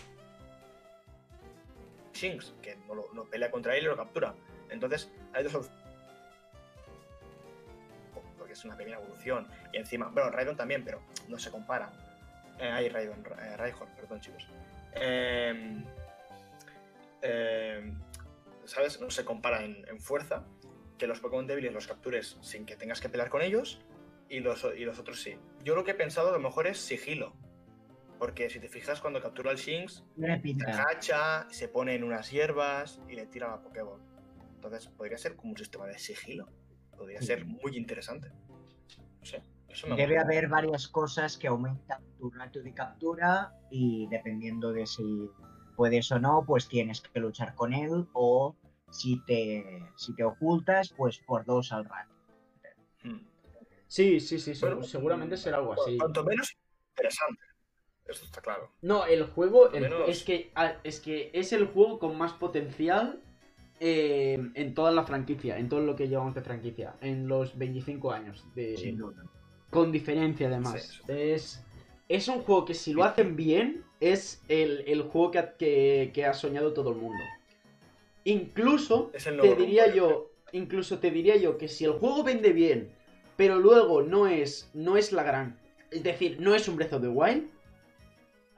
[2.14, 4.34] Shinx, que no, lo, no pelea contra él y lo captura.
[4.70, 5.80] Entonces, hay dos opciones.
[8.38, 9.48] Porque es una pequeña evolución.
[9.72, 11.92] Y encima, bueno, Raidon también, pero no se compara.
[12.60, 14.48] Eh, hay Raidon, eh, Raihorn, perdón, chicos.
[14.96, 15.84] Eh,
[17.22, 17.94] eh,
[18.66, 19.00] ¿Sabes?
[19.02, 20.46] No se compara en, en fuerza.
[20.98, 23.82] Que los Pokémon débiles los captures sin que tengas que pelear con ellos.
[24.28, 25.38] Y los, y los otros sí.
[25.64, 27.34] Yo lo que he pensado a lo mejor es sigilo.
[28.20, 33.00] Porque si te fijas, cuando captura el Shinx, se agacha, se pone en unas hierbas
[33.08, 34.02] y le tira a la Pokéball.
[34.56, 36.50] Entonces podría ser como un sistema de sigilo.
[36.98, 37.28] Podría Sí.
[37.28, 38.30] ser muy interesante.
[38.30, 39.42] No sé.
[39.96, 45.30] Debe haber varias cosas que aumentan tu ratio de captura y dependiendo de si
[45.76, 48.56] puedes o no, pues tienes que luchar con él o
[48.92, 52.14] si te, si te ocultas, pues por dos al rato.
[53.04, 53.20] Mm.
[53.88, 55.98] Sí, sí, sí, Bueno, seguramente será algo así.
[55.98, 56.56] Cuanto menos
[56.92, 57.42] interesante.
[58.06, 58.72] Eso está claro.
[58.82, 60.52] No, el juego Al el- menos- es, que,
[60.84, 63.22] es que es el juego con más potencial
[63.80, 68.12] eh, en toda la franquicia, en todo lo que llevamos de franquicia, en los 25
[68.12, 68.46] años.
[68.56, 69.24] De, Sin duda.
[69.70, 71.02] Con diferencia, además.
[71.06, 71.64] Sí, Es,
[72.08, 76.12] es un juego que si lo hacen bien, es el, el juego que ha, que-
[76.14, 77.24] que ha soñado todo el mundo.
[78.26, 82.24] Incluso, Es el te diría rumbo, yo, incluso te diría yo que si el juego
[82.24, 82.90] vende bien,
[83.38, 85.58] pero luego no es, no es la gran...
[85.92, 87.50] Es decir, no es un Breath of the Wild,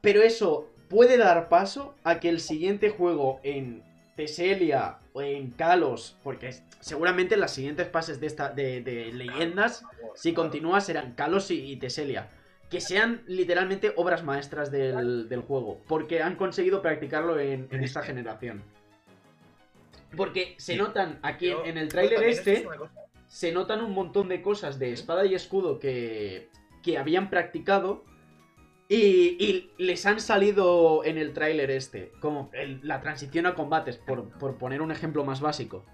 [0.02, 3.84] pero eso puede dar paso a que el siguiente juego en
[4.22, 9.84] Teselia o en Kalos, porque seguramente las siguientes fases de, esta, de, de leyendas
[10.16, 12.30] si continúa serán Kalos y, y Teselia.
[12.70, 15.82] Que sean literalmente obras maestras del, del juego.
[15.88, 18.64] Porque han conseguido practicarlo en, en esta generación.
[20.16, 22.68] Porque se notan aquí en, el tráiler este,
[23.28, 26.50] se notan un montón de cosas de espada y escudo que,
[26.84, 28.04] que habían practicado.
[28.94, 32.12] Y, y les han salido en el tráiler este.
[32.20, 35.86] Como el- la transición a combates, por, por poner un ejemplo más básico.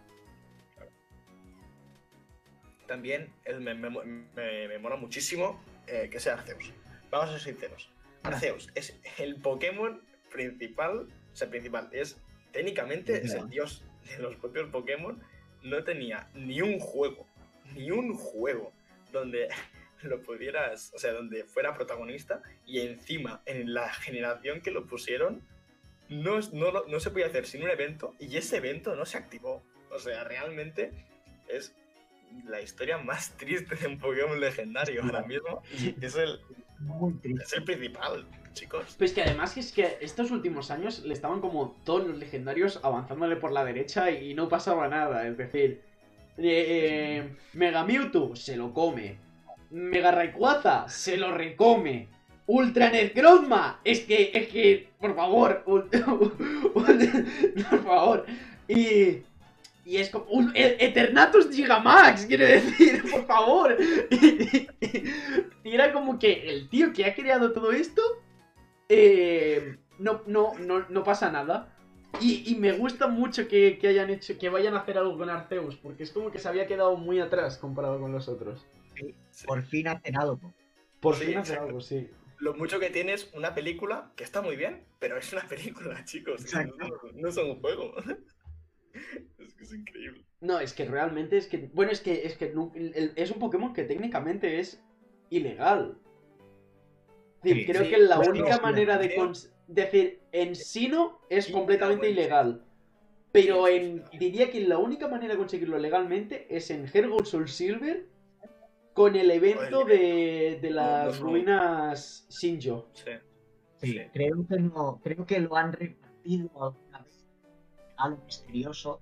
[2.87, 6.73] También el- me, me, me- me mola muchísimo eh, que sea Arceus.
[7.11, 7.91] Vamos a ser sinceros.
[8.23, 11.07] Arceus es el Pokémon principal.
[11.31, 11.89] O sea, principal.
[11.91, 12.19] Es
[12.51, 15.21] técnicamente es el dios de los propios Pokémon.
[15.61, 17.27] No tenía ni un juego.
[17.75, 18.71] Ni un juego
[19.11, 19.49] donde
[20.03, 20.91] lo pudieras.
[20.93, 22.41] O sea, donde fuera protagonista.
[22.65, 25.41] Y encima, en la generación que lo pusieron.
[26.09, 28.13] No, no, no se podía hacer sin un evento.
[28.19, 29.63] Y ese evento no se activó.
[29.89, 30.91] O sea, realmente
[31.47, 31.73] es
[32.45, 35.61] la historia más triste de un Pokémon legendario ahora mismo.
[36.01, 36.39] Es el,
[36.79, 38.95] Muy es el principal, chicos.
[38.97, 43.35] Pues que además es que estos últimos años le estaban como todos los legendarios avanzándole
[43.37, 45.27] por la derecha y no pasaba nada.
[45.27, 45.81] Es decir,
[46.37, 49.17] eh, Mega Mewtwo se lo come.
[49.71, 52.07] Mega Rayquaza se lo recome.
[52.45, 52.91] Ultra
[53.83, 55.89] es que, es que, por favor, por
[57.83, 58.25] favor.
[58.69, 59.23] Y,
[59.85, 63.77] y es como, un E- Eternatus Gigamax, quiere decir, por favor.
[65.63, 68.01] Y era como que el tío que ha creado todo esto
[68.87, 71.73] eh, no, no, no, no pasa nada.
[72.21, 75.29] Y, y me gusta mucho que, que hayan hecho, que vayan a hacer algo con
[75.29, 78.65] Arceus, porque es como que se había quedado muy atrás comparado con los otros.
[79.31, 79.45] Sí.
[79.45, 80.53] Por fin hacen algo.
[80.99, 81.63] Por Sí, fin exacto.
[81.65, 82.09] algo, sí.
[82.39, 86.03] Lo mucho que tiene es una película que está muy bien, pero es una película,
[86.05, 86.41] chicos.
[86.41, 86.75] Exacto.
[86.77, 87.93] No, no son un juego.
[89.39, 90.23] es que es increíble.
[90.41, 91.69] No, es que realmente es que.
[91.73, 92.53] Bueno, es que, es que
[93.15, 94.83] es un Pokémon que técnicamente es
[95.29, 95.97] ilegal.
[97.37, 99.31] Es decir, Sí, creo sí, que la única manera de creo-
[99.67, 102.63] decir en Sino es Sí, completamente ilegal.
[103.31, 104.17] Pero en, sí.
[104.17, 108.07] diría que la única manera de conseguirlo legalmente es en Hergold Soul Silver
[108.97, 111.27] con el evento de, de las no.
[111.27, 112.89] ruinas Shinjo.
[112.93, 113.11] Sí.
[113.79, 113.99] Sí, Sí.
[114.11, 117.23] Creo, que no, creo que lo han repartido alguna vez.
[117.97, 118.99] Algo misterioso.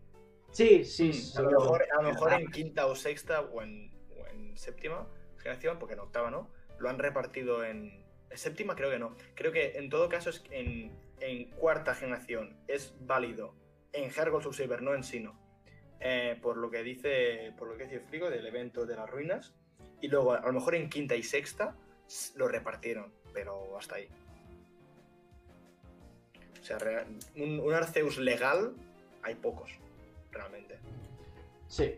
[0.52, 1.52] Sí, sí, Mm, a seguro.
[1.52, 3.90] lo mejor, a lo mejor en quinta o sexta o en,
[4.20, 8.90] o en séptima generación, porque en octava no, lo han repartido en, en séptima creo
[8.90, 9.16] que no.
[9.34, 10.92] Creo que en todo caso es en,
[11.22, 13.56] en cuarta generación es válido
[13.94, 15.40] en Hergold Soul Silver, no en Sino.
[16.02, 19.56] Eh, por lo que dice, por lo que dice Frigo del evento de las ruinas.
[20.02, 21.76] Y luego a lo mejor en quinta y sexta
[22.36, 24.08] lo repartieron, pero hasta ahí.
[26.62, 26.78] O sea,
[27.36, 28.74] un, un Arceus legal
[29.22, 29.72] hay pocos,
[30.32, 30.78] realmente.
[31.68, 31.96] Sí.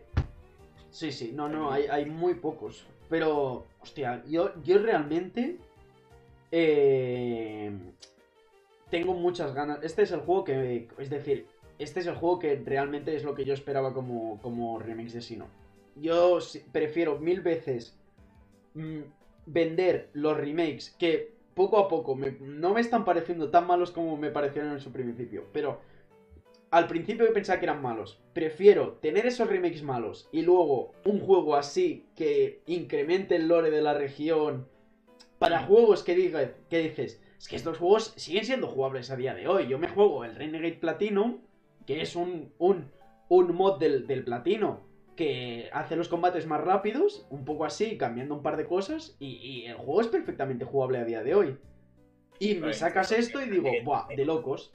[0.90, 1.32] Sí, sí.
[1.34, 2.86] No, no, hay, hay muy pocos.
[3.08, 5.58] Pero, hostia, yo, yo realmente.
[6.50, 7.70] eh,
[8.90, 9.80] tengo muchas ganas.
[9.82, 10.88] Este es el juego que.
[10.98, 11.46] Es decir,
[11.78, 15.20] este es el juego que realmente es lo que yo esperaba como, como remix de
[15.22, 15.46] Sino.
[16.00, 16.38] Yo
[16.72, 17.96] prefiero mil veces
[18.74, 19.00] mm,
[19.46, 24.16] vender los remakes que poco a poco me- no me están pareciendo tan malos como
[24.16, 25.44] me parecieron en su principio.
[25.52, 25.80] Pero
[26.70, 28.20] al principio yo pensaba que eran malos.
[28.32, 33.80] Prefiero tener esos remakes malos y luego un juego así que incremente el lore de
[33.80, 34.66] la región
[35.38, 39.34] para juegos que, diga, que dices, es que estos juegos siguen siendo jugables a día
[39.34, 39.66] de hoy.
[39.68, 41.38] Yo me juego el Renegade Platinum,
[41.86, 42.90] que es un, un,
[43.28, 44.87] un mod del, del Platino
[45.18, 49.30] que hace los combates más rápidos, un poco así, cambiando un par de cosas, y,
[49.38, 51.58] y el juego es perfectamente jugable a día de hoy.
[52.38, 54.06] Y me sacas esto y digo, ¡buah!
[54.06, 54.72] De locos.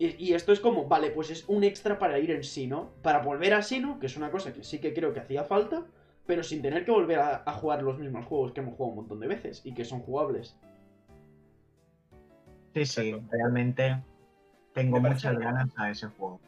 [0.00, 3.20] Y, y esto es como, vale, pues es un extra para ir en Sino, para
[3.20, 5.86] volver a Sino, que es una cosa que sí que creo que hacía falta,
[6.26, 8.96] pero sin tener que volver a, a jugar los mismos juegos que hemos jugado un
[8.96, 10.58] montón de veces y que son jugables.
[12.74, 14.02] Sí, sí, realmente
[14.74, 16.40] tengo muchas ganas a ese juego.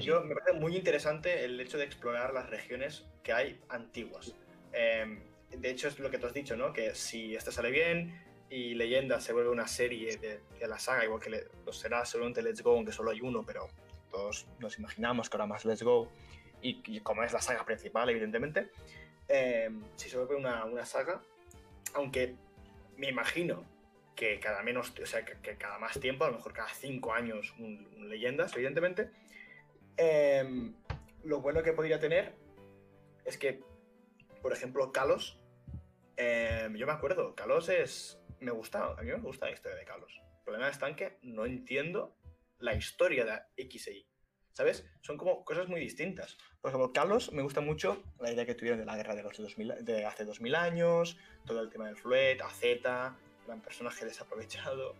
[0.00, 4.34] Yo, me parece muy interesante el hecho de explorar las regiones que hay antiguas.
[4.72, 5.18] Eh,
[5.50, 6.72] de hecho, es lo que tú has dicho, ¿no?
[6.72, 8.18] Que si esto sale bien
[8.48, 12.42] y Leyenda se vuelve una serie de, de la saga, igual que lo será seguramente
[12.42, 13.68] Let's Go, aunque solo hay uno, pero
[14.10, 16.10] todos nos imaginamos que ahora más Let's Go,
[16.62, 18.70] y, y como es la saga principal, evidentemente,
[19.28, 21.22] eh, si se vuelve una, una saga,
[21.94, 22.34] aunque
[22.96, 23.64] me imagino
[24.14, 27.12] que cada menos, o sea, que, que cada más tiempo, a lo mejor cada cinco
[27.12, 29.10] años, un, un Leyendas, evidentemente,
[29.96, 30.74] Em,
[31.22, 32.34] lo bueno que podría tener
[33.24, 33.62] es que,
[34.40, 35.38] por ejemplo, Kalos.
[36.16, 38.18] em, yo me acuerdo, Kalos es.
[38.40, 40.20] Me gusta, a mí me gusta la historia de Kalos.
[40.38, 42.16] El problema está en que no entiendo
[42.58, 44.06] la historia de X e Y.
[44.52, 44.84] ¿Sabes?
[45.00, 46.36] Son como cosas muy distintas.
[46.60, 49.38] Por ejemplo, Kalos me gusta mucho la idea que tuvieron de la guerra de, los
[49.38, 51.16] 2000, de hace 2000 años,
[51.46, 52.60] todo el tema del Fluet, AZ,
[53.46, 54.94] gran personaje desaprovechado,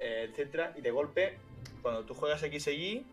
[0.00, 0.76] eh, etc.
[0.76, 1.38] Y de golpe,
[1.82, 3.06] cuando tú juegas X e Y,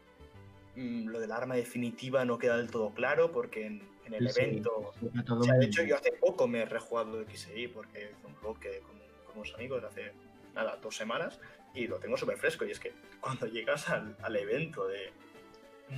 [0.76, 4.34] mm, lo del arma definitiva no queda del todo claro porque en, en el Sí,
[4.34, 4.94] sí, evento...
[5.26, 8.36] todo O sea, de hecho, yo hace poco me he rejugado XI porque hice un
[8.42, 10.12] bloque con, con unos amigos hace,
[10.54, 11.40] nada, dos semanas
[11.74, 12.66] y lo tengo súper fresco.
[12.66, 15.12] Y es que cuando llegas al, al evento de,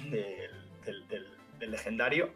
[0.09, 0.49] del,
[0.85, 1.27] del- del-
[1.59, 2.29] del legendario,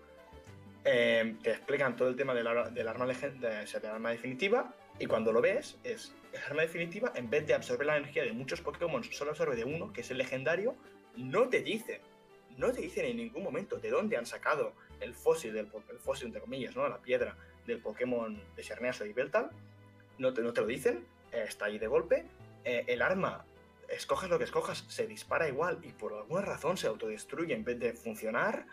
[0.86, 4.12] eh, te explican todo el tema del, del arma, legen- de- o sea, del arma
[4.12, 8.24] definitiva y cuando lo ves es el arma definitiva en vez de absorber la energía
[8.24, 10.76] de muchos Pokémon solo absorbe de uno que es el legendario
[11.16, 12.00] no te dicen
[12.58, 16.28] no te dicen en ningún momento de dónde han sacado el fósil del el fósil
[16.28, 17.36] entre comillas no la piedra
[17.66, 19.50] del Pokémon de Xerneaso y Beltal
[20.18, 22.26] no te, no te lo dicen eh, está ahí de golpe
[22.66, 23.46] Eh, el arma
[23.88, 27.80] escoges lo que escojas se dispara igual y por alguna razón se autodestruye en vez
[27.80, 28.66] de funcionar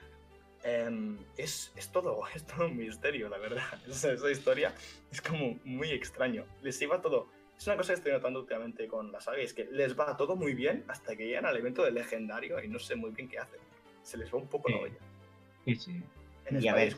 [0.64, 3.62] Em, es, es todo, es todo un misterio, la verdad.
[3.88, 4.74] Esa, esa historia
[5.12, 6.46] es como muy extraño.
[6.62, 7.28] Les iba todo.
[7.56, 10.34] Es una cosa que estoy notando últimamente con la saga, es que les va todo
[10.34, 13.38] muy bien hasta que llegan al evento del legendario y no sé muy bien qué
[13.38, 13.60] hacen.
[14.04, 14.82] Se les va un poco la Sí.
[14.84, 14.98] olla.
[15.64, 16.02] Sí, sí.
[16.46, 16.96] En Y a Espada ver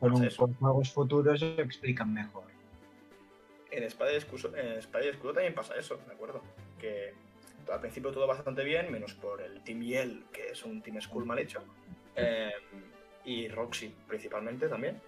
[0.00, 0.36] con, un- eso.
[0.44, 2.44] con juegos futuros lo explican mejor.
[3.70, 6.40] en Espada y Escudo, en Espada y Escudo también pasa eso, ¿de acuerdo?
[6.80, 7.12] Que
[7.70, 11.26] al principio todo bastante bien, menos por el Team Yell, que es un Team School
[11.26, 11.62] mal hecho,
[12.16, 12.50] eh,
[13.26, 14.98] y Roxy principalmente también.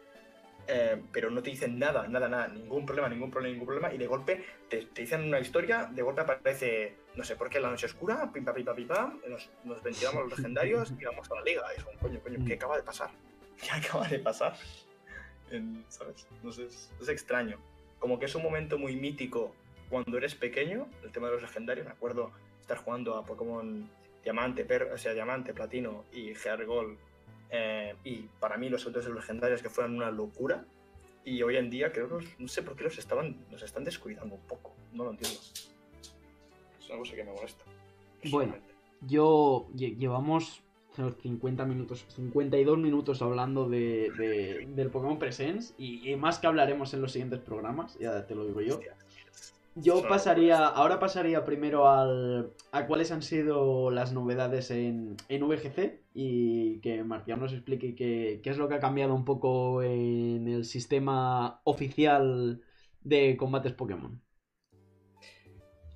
[0.68, 3.98] Eh, pero no te dicen nada, nada, nada, ningún problema, ningún problema, ningún problema, y
[3.98, 7.70] de golpe te, te dicen una historia, de golpe aparece, no sé por qué, la
[7.70, 11.28] noche oscura, pim, pam, pim, pam, pim, pam, nos, nos ventilamos los legendarios y vamos
[11.30, 11.62] a la liga.
[11.76, 13.10] Y es un coño, coño, ¿qué acaba de pasar?
[13.60, 14.54] ¿Qué acaba de pasar?
[15.50, 16.26] En- ¿Sabes?
[16.42, 17.58] No sé, es, es extraño.
[17.98, 19.54] Como que es un momento muy mítico
[19.88, 21.86] cuando eres pequeño, el tema de los legendarios.
[21.86, 22.30] Me acuerdo
[22.60, 23.90] estar jugando a Pokémon
[24.22, 26.96] Diamante, per, o sea, Diamante, Platino y Heart Gold.
[27.50, 30.64] Eh, y para mí los los legendarios que fueron una locura.
[31.24, 33.84] Y hoy en día creo que los- no sé por qué los estaban, los están
[33.84, 34.72] descuidando un poco.
[34.92, 35.38] No lo entiendo.
[36.80, 37.64] Es una cosa que me molesta.
[38.30, 38.54] Bueno.
[39.06, 40.62] Yo lle- llevamos
[40.98, 46.46] unos 50 minutos, 52 minutos hablando de, de- del Pokémon Presents y, y más que
[46.46, 48.74] hablaremos en los siguientes programas, ya te lo digo yo.
[48.74, 48.94] Hostia.
[49.82, 56.02] Yo pasaría, ahora pasaría primero al, a cuáles han sido las novedades en, en VGC
[56.12, 60.48] y que Marcial nos explique qué, qué es lo que ha cambiado un poco en
[60.48, 62.62] el sistema oficial
[63.00, 64.20] de combates Pokémon.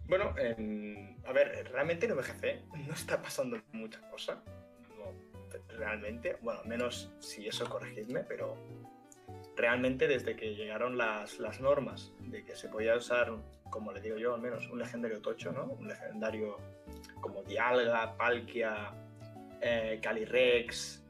[0.07, 4.43] Bueno, en- a ver, realmente en VGC no está pasando mucha cosa.
[4.99, 8.57] No, realmente, bueno, menos si eso corregidme, pero
[9.57, 13.33] realmente desde que llegaron las, las normas de que se podía usar,
[13.71, 15.65] como le digo yo, al menos un legendario tocho, ¿no?
[15.65, 16.59] Un legendario
[17.21, 18.93] como Dialga, Palkia,
[19.61, 21.03] eh, Calyrex,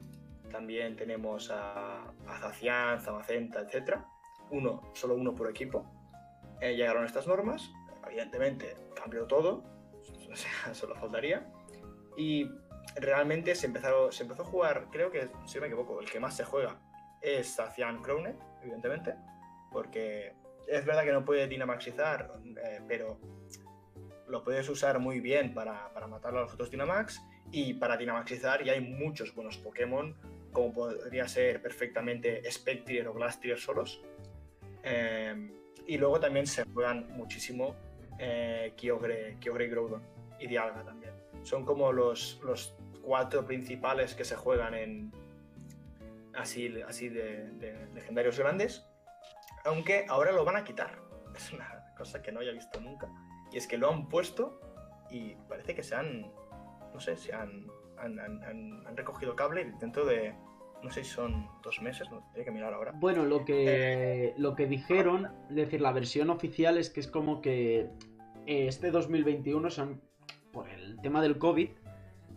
[0.50, 3.98] también tenemos a, a Zacian, Zamacenta, etc.
[4.50, 5.86] Uno, solo uno por equipo.
[6.60, 7.70] Eh, llegaron estas normas,
[8.06, 9.64] evidentemente cambió todo,
[10.30, 11.50] o sea, solo faltaría.
[12.16, 12.48] Y
[12.96, 16.36] realmente se, empezaron, se empezó a jugar, creo que, si me equivoco, el que más
[16.36, 16.78] se juega
[17.24, 19.14] es Zacian Crownet, evidentemente,
[19.72, 20.34] porque
[20.68, 23.18] es verdad que no puede dinamaxizar, eh, pero
[24.28, 28.62] lo puedes usar muy bien para, para matar a los otros Dynamax y para dinamaxizar
[28.64, 30.14] ya hay muchos buenos Pokémon,
[30.52, 34.02] como podría ser perfectamente Spectrier o Blastrier solos.
[34.82, 35.50] Eh,
[35.86, 37.74] y luego también se juegan muchísimo
[38.18, 40.02] eh, Kyogre, Kyogre y Groudon
[40.38, 41.12] y Dialga también.
[41.42, 45.12] Son como los, los cuatro principales que se juegan en
[46.36, 48.86] así, así de, de legendarios grandes.
[49.64, 50.98] Aunque ahora lo van a quitar.
[51.36, 53.08] Es una cosa que no había visto nunca.
[53.52, 54.60] Y es que lo han puesto
[55.10, 56.22] y parece que se han,
[56.92, 57.66] no sé, se han,
[57.98, 58.42] han, han-
[58.86, 60.34] han- recogido cable dentro de
[60.82, 62.92] no sé si son dos meses, no, tengo que mirar ahora.
[62.94, 67.40] Bueno, lo que, lo que dijeron, es decir, la versión oficial es que es como
[67.40, 67.88] que
[68.46, 70.02] eh, este 2021, son,
[70.52, 71.70] por el tema del COVID,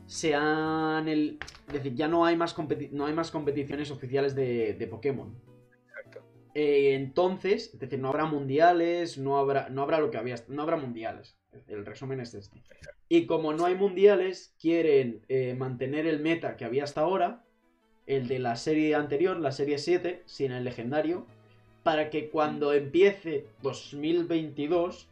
[0.07, 1.07] se han...
[1.07, 1.37] El,
[1.67, 5.35] es decir, ya no hay más, competi- no hay más competiciones oficiales de, de Pokémon.
[5.77, 6.23] Exacto.
[6.55, 10.63] Eh, entonces, es decir, no habrá mundiales, no habrá, no habrá lo que había, no
[10.63, 11.37] habrá mundiales.
[11.67, 12.63] El resumen es este.
[13.09, 17.43] Y como no hay mundiales, quieren eh, mantener el meta que había hasta ahora,
[18.05, 21.25] el de la serie anterior, la serie 7, sin el legendario,
[21.83, 25.09] para que cuando empiece 2022,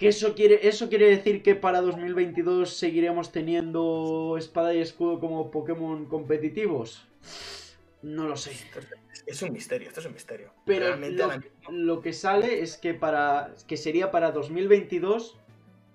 [0.00, 5.50] que eso quiere, eso quiere decir que para 2022 seguiremos teniendo espada y escudo como
[5.50, 7.06] Pokémon competitivos.
[8.02, 8.52] No lo sé.
[9.26, 10.52] Es- un misterio, esto es un misterio.
[10.64, 10.96] Pero
[11.70, 15.36] lo que sale es que para que sería para 2022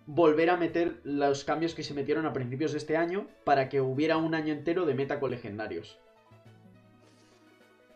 [0.06, 3.82] volver a meter los cambios que se metieron a principios de este año para que
[3.82, 5.98] hubiera un año entero de meta con legendarios.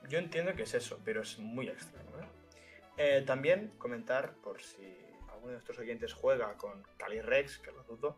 [0.10, 2.10] Yo entiendo que es eso, pero es muy extraño.
[2.20, 2.26] ¿eh?
[3.20, 4.82] Eh, también comentar, por si
[5.40, 8.18] alguno de nuestros oyentes juega con Calyrex, que lo dudo,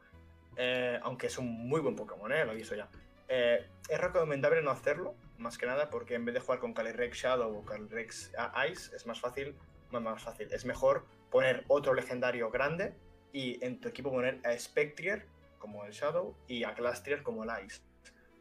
[0.58, 2.44] eh, aunque es un muy buen Pokémon, ¿eh?
[2.46, 2.90] lo aviso ya.
[3.28, 7.18] Eh, es recomendable no hacerlo, más que nada porque en vez de jugar con Calyrex
[7.18, 8.32] Shadow o Calyrex
[8.70, 9.56] Ice, es más fácil,
[9.92, 12.94] más fácil, es mejor poner otro legendario grande
[13.32, 15.28] y en tu equipo poner a Spectrier
[15.60, 17.82] como el Shadow y a Glastrier como el Ice,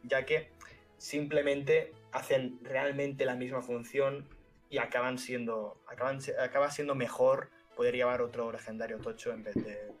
[0.03, 0.51] ya que
[0.97, 4.27] simplemente hacen realmente la misma función
[4.69, 7.49] y acaban siendo acaban, acaba siendo mejor
[7.81, 9.91] poder llevar otro legendario tocho en vez de,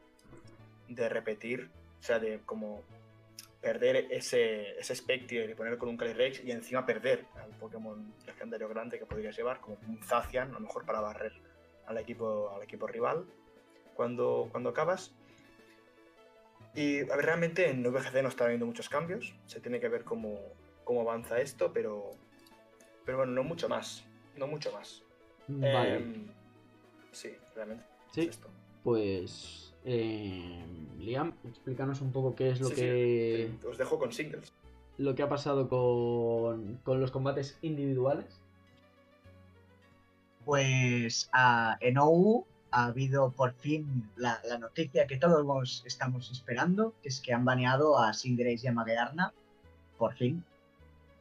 [0.87, 2.83] de repetir, o sea, de como
[3.59, 8.69] perder ese, ese Spectrier y poner con un Calyrex y encima perder al Pokémon legendario
[8.69, 11.33] grande que podrías llevar, como un Zacian, a lo mejor para barrer
[11.87, 13.25] al equipo, al equipo rival
[13.95, 15.15] cuando, cuando acabas.
[16.75, 20.03] Y a ver, realmente en VGC no está habiendo muchos cambios, se tiene que ver
[20.03, 20.37] cómo,
[20.83, 22.11] cómo avanza esto, pero,
[23.05, 24.05] pero bueno, no mucho más,
[24.37, 25.01] no mucho más.
[25.47, 25.95] Vale.
[25.95, 26.27] Em,
[27.11, 28.49] sí, realmente sí, es esto.
[28.83, 30.63] pues eh,
[30.99, 34.53] Liam, explícanos un poco qué es lo Sí, que Os dejo con singles.
[34.97, 38.39] lo que ha pasado con, con los combates individuales.
[40.45, 41.29] Pues
[41.81, 47.19] en OU ha habido por fin la, la noticia que todos estamos esperando, que es
[47.19, 49.33] que han baneado a Cinderace y a Magearna,
[49.97, 50.43] por fin,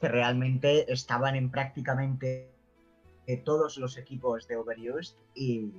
[0.00, 2.48] que realmente estaban en prácticamente
[3.44, 5.70] todos los equipos de Overused y,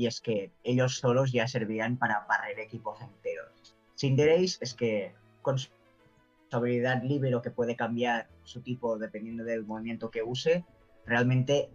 [0.00, 3.76] y es que ellos solos ya servían para barrer equipos enteros.
[3.98, 5.68] Cinderace es que con su
[6.50, 10.64] habilidad libero que puede cambiar su tipo dependiendo del movimiento que use,
[11.04, 11.68] realmente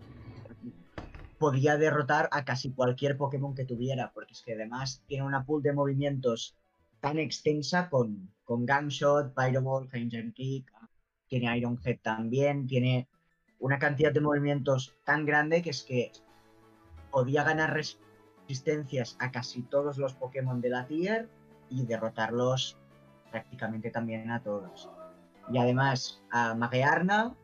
[1.38, 5.62] podía derrotar a casi cualquier Pokémon que tuviera, porque es que además tiene una pool
[5.62, 6.56] de movimientos
[7.02, 10.72] tan extensa con, con Gunshot, Pyro Ball, Ranger Kick,
[11.28, 13.08] tiene Iron Head también, tiene
[13.60, 16.12] una cantidad de movimientos tan grande que es que
[17.12, 17.72] podía ganar
[18.48, 21.28] resistencias a casi todos los Pokémon de la tier
[21.70, 22.78] y derrotarlos
[23.32, 24.89] prácticamente también a todos.
[25.52, 27.36] Y además a Magearna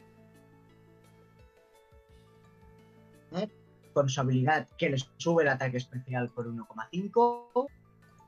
[3.31, 3.47] ¿eh?
[3.93, 7.67] con su habilidad que le sube el ataque especial por 1,5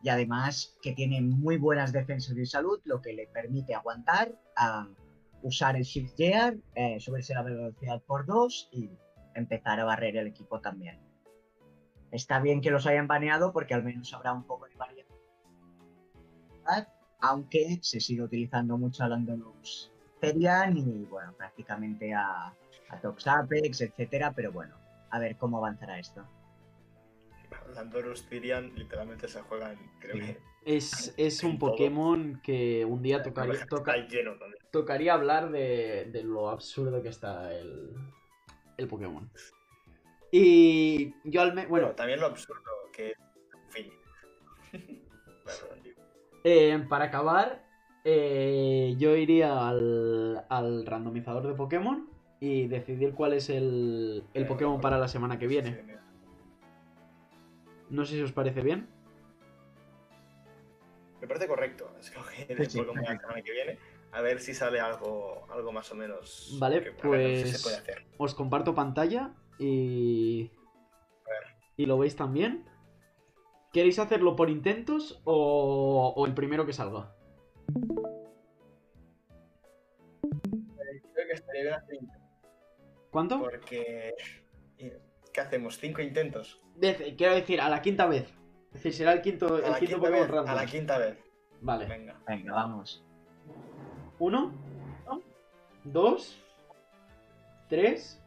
[0.03, 4.87] y además que tiene muy buenas defensas de salud, lo que le permite aguantar a
[5.41, 8.89] usar el Shift Gear, eh, subirse la velocidad por 2 y
[9.35, 11.12] empezar a barrer el equipo también.
[12.13, 15.07] Está bien que los hayan baneado porque al menos habrá un poco de variedad,
[17.19, 22.53] aunque se sigue utilizando mucho a Landonus Therian y bueno, prácticamente a,
[22.89, 24.75] a Tox Apex, etcétera, pero bueno,
[25.09, 26.23] a ver cómo avanzará esto.
[27.73, 30.21] Landorus Tyrion literalmente se juegan, creo Sí.
[30.21, 31.71] que Es, es un todo.
[31.71, 33.95] Pokémon que un día tocaría, toca-
[34.71, 37.89] tocaría hablar de, de lo absurdo que está el,
[38.77, 39.29] el Pokémon.
[40.35, 43.17] Y yo al menos, Bueno, bueno, también lo absurdo que es,
[43.53, 43.93] en fin.
[46.45, 47.63] Eh, para acabar,
[48.03, 52.09] eh, yo iría al, al randomizador de Pokémon
[52.41, 55.85] y decidir cuál es el, el Eh, Pokémon para la semana que viene.
[57.91, 58.87] No sé si os parece bien.
[61.21, 63.77] Me parece correcto escoger el sí, Pokémon la semana que viene.
[64.11, 66.57] A ver si sale algo, algo más o menos.
[66.59, 68.05] Vale, que- a ver, no sé si pues- se puede hacer.
[68.17, 69.31] Os comparto pantalla
[69.63, 70.51] y.
[71.75, 72.65] Y lo veis también.
[73.71, 77.15] ¿Queréis hacerlo por intentos o, o el primero que salga?
[81.13, 82.29] Creo que estaría bien hacer intentos,
[83.09, 83.39] ¿Cuánto?
[83.39, 84.13] Porque.
[84.77, 85.79] ¿Qué hacemos?
[85.79, 86.61] ¿Cinco intentos?
[87.17, 88.31] Quiero decir, a la quinta vez.
[88.67, 90.55] Es decir, será el quinto, A el quinto Pokémon vez, a random.
[90.55, 91.17] la quinta vez.
[91.61, 91.85] Vale.
[91.87, 92.19] Venga.
[92.27, 93.03] Venga, vamos.
[94.19, 94.51] Uno,
[95.85, 96.43] 2,
[97.69, 98.22] 3.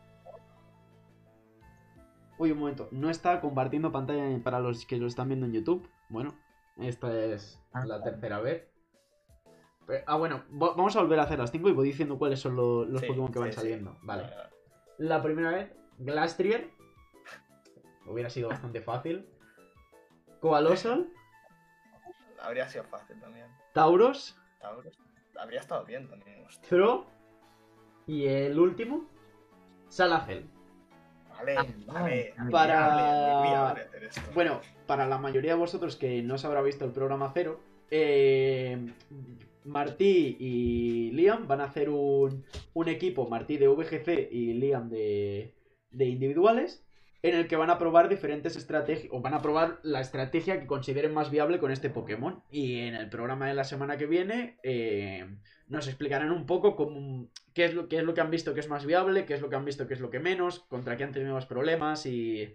[2.38, 2.88] Uy, un momento.
[2.90, 5.88] No está compartiendo pantalla para los que lo están viendo en YouTube.
[6.08, 6.34] Bueno,
[6.76, 7.84] esta es Ah.
[7.86, 8.68] la tercera vez.
[9.86, 12.56] Pero- ah, bueno, vamos a volver a hacer las 5 y voy diciendo cuáles son
[12.56, 13.60] lo- los Sí, Pokémon que van sí, sí.
[13.60, 13.96] saliendo.
[14.02, 14.28] Vale.
[14.98, 16.70] La primera vez, Glastrier.
[18.06, 19.28] Hubiera sido bastante fácil.
[20.40, 21.08] Coalosal,
[22.42, 23.46] Habría sido fácil también.
[23.72, 24.96] Tauros, Tauros.
[25.40, 26.44] Habría estado bien también.
[26.44, 26.78] hostia.
[28.06, 29.08] Y el último,
[29.88, 30.48] Salacel.
[31.86, 32.34] Vale.
[32.50, 33.72] Para-
[34.02, 34.20] esto.
[34.34, 37.60] Bueno, para la mayoría de vosotros que no se habrá visto el programa cero,
[37.90, 38.92] eh,
[39.64, 45.54] Martí y Liam van a hacer un, un equipo, Martí de VGC y Liam de,
[45.90, 46.85] de individuales,
[47.28, 50.66] en el que van a probar diferentes estrategias, o van a probar la estrategia que
[50.66, 52.42] consideren más viable con este Pokémon.
[52.50, 55.26] Y en el programa de la semana que viene eh,
[55.68, 58.60] nos explicarán un poco cómo, qué, es lo, qué es lo que han visto que
[58.60, 60.96] es más viable, qué es lo que han visto que es lo que menos, contra
[60.96, 62.54] qué han tenido más problemas y...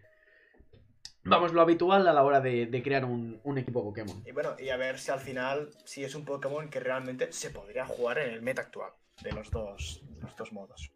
[1.24, 4.24] Vamos, lo habitual a la hora de, de crear un, un equipo Pokémon.
[4.26, 7.52] Y bueno, y a ver si al final, si es un Pokémon que realmente se
[7.52, 8.92] podría jugar en el meta actual
[9.22, 10.92] de los dos, los dos modos.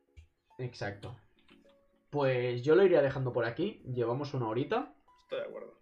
[0.57, 1.15] Exacto.
[2.15, 3.81] Pues yo lo iría dejando por aquí.
[3.93, 4.93] Llevamos una horita.
[5.23, 5.73] Estoy de acuerdo.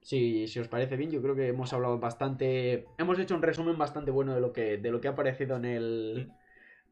[0.00, 2.86] Si, si os parece bien, yo creo que hemos hablado bastante.
[2.96, 5.66] Hemos hecho un resumen bastante bueno de lo que, de lo que ha aparecido en
[5.66, 6.32] el.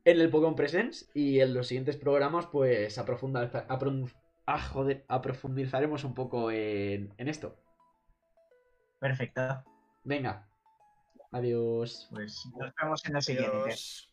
[0.04, 1.08] En el Pokémon Presents.
[1.14, 4.12] Y en los siguientes programas, pues aprofundiza- apron-
[4.44, 7.56] ah, joder, aprofundizaremos un poco en, en esto.
[9.00, 9.64] Perfecto.
[10.04, 10.46] Venga.
[11.32, 12.08] Adiós.
[12.10, 13.56] Pues nos vemos en la siguiente.
[13.56, 14.10] Adiós.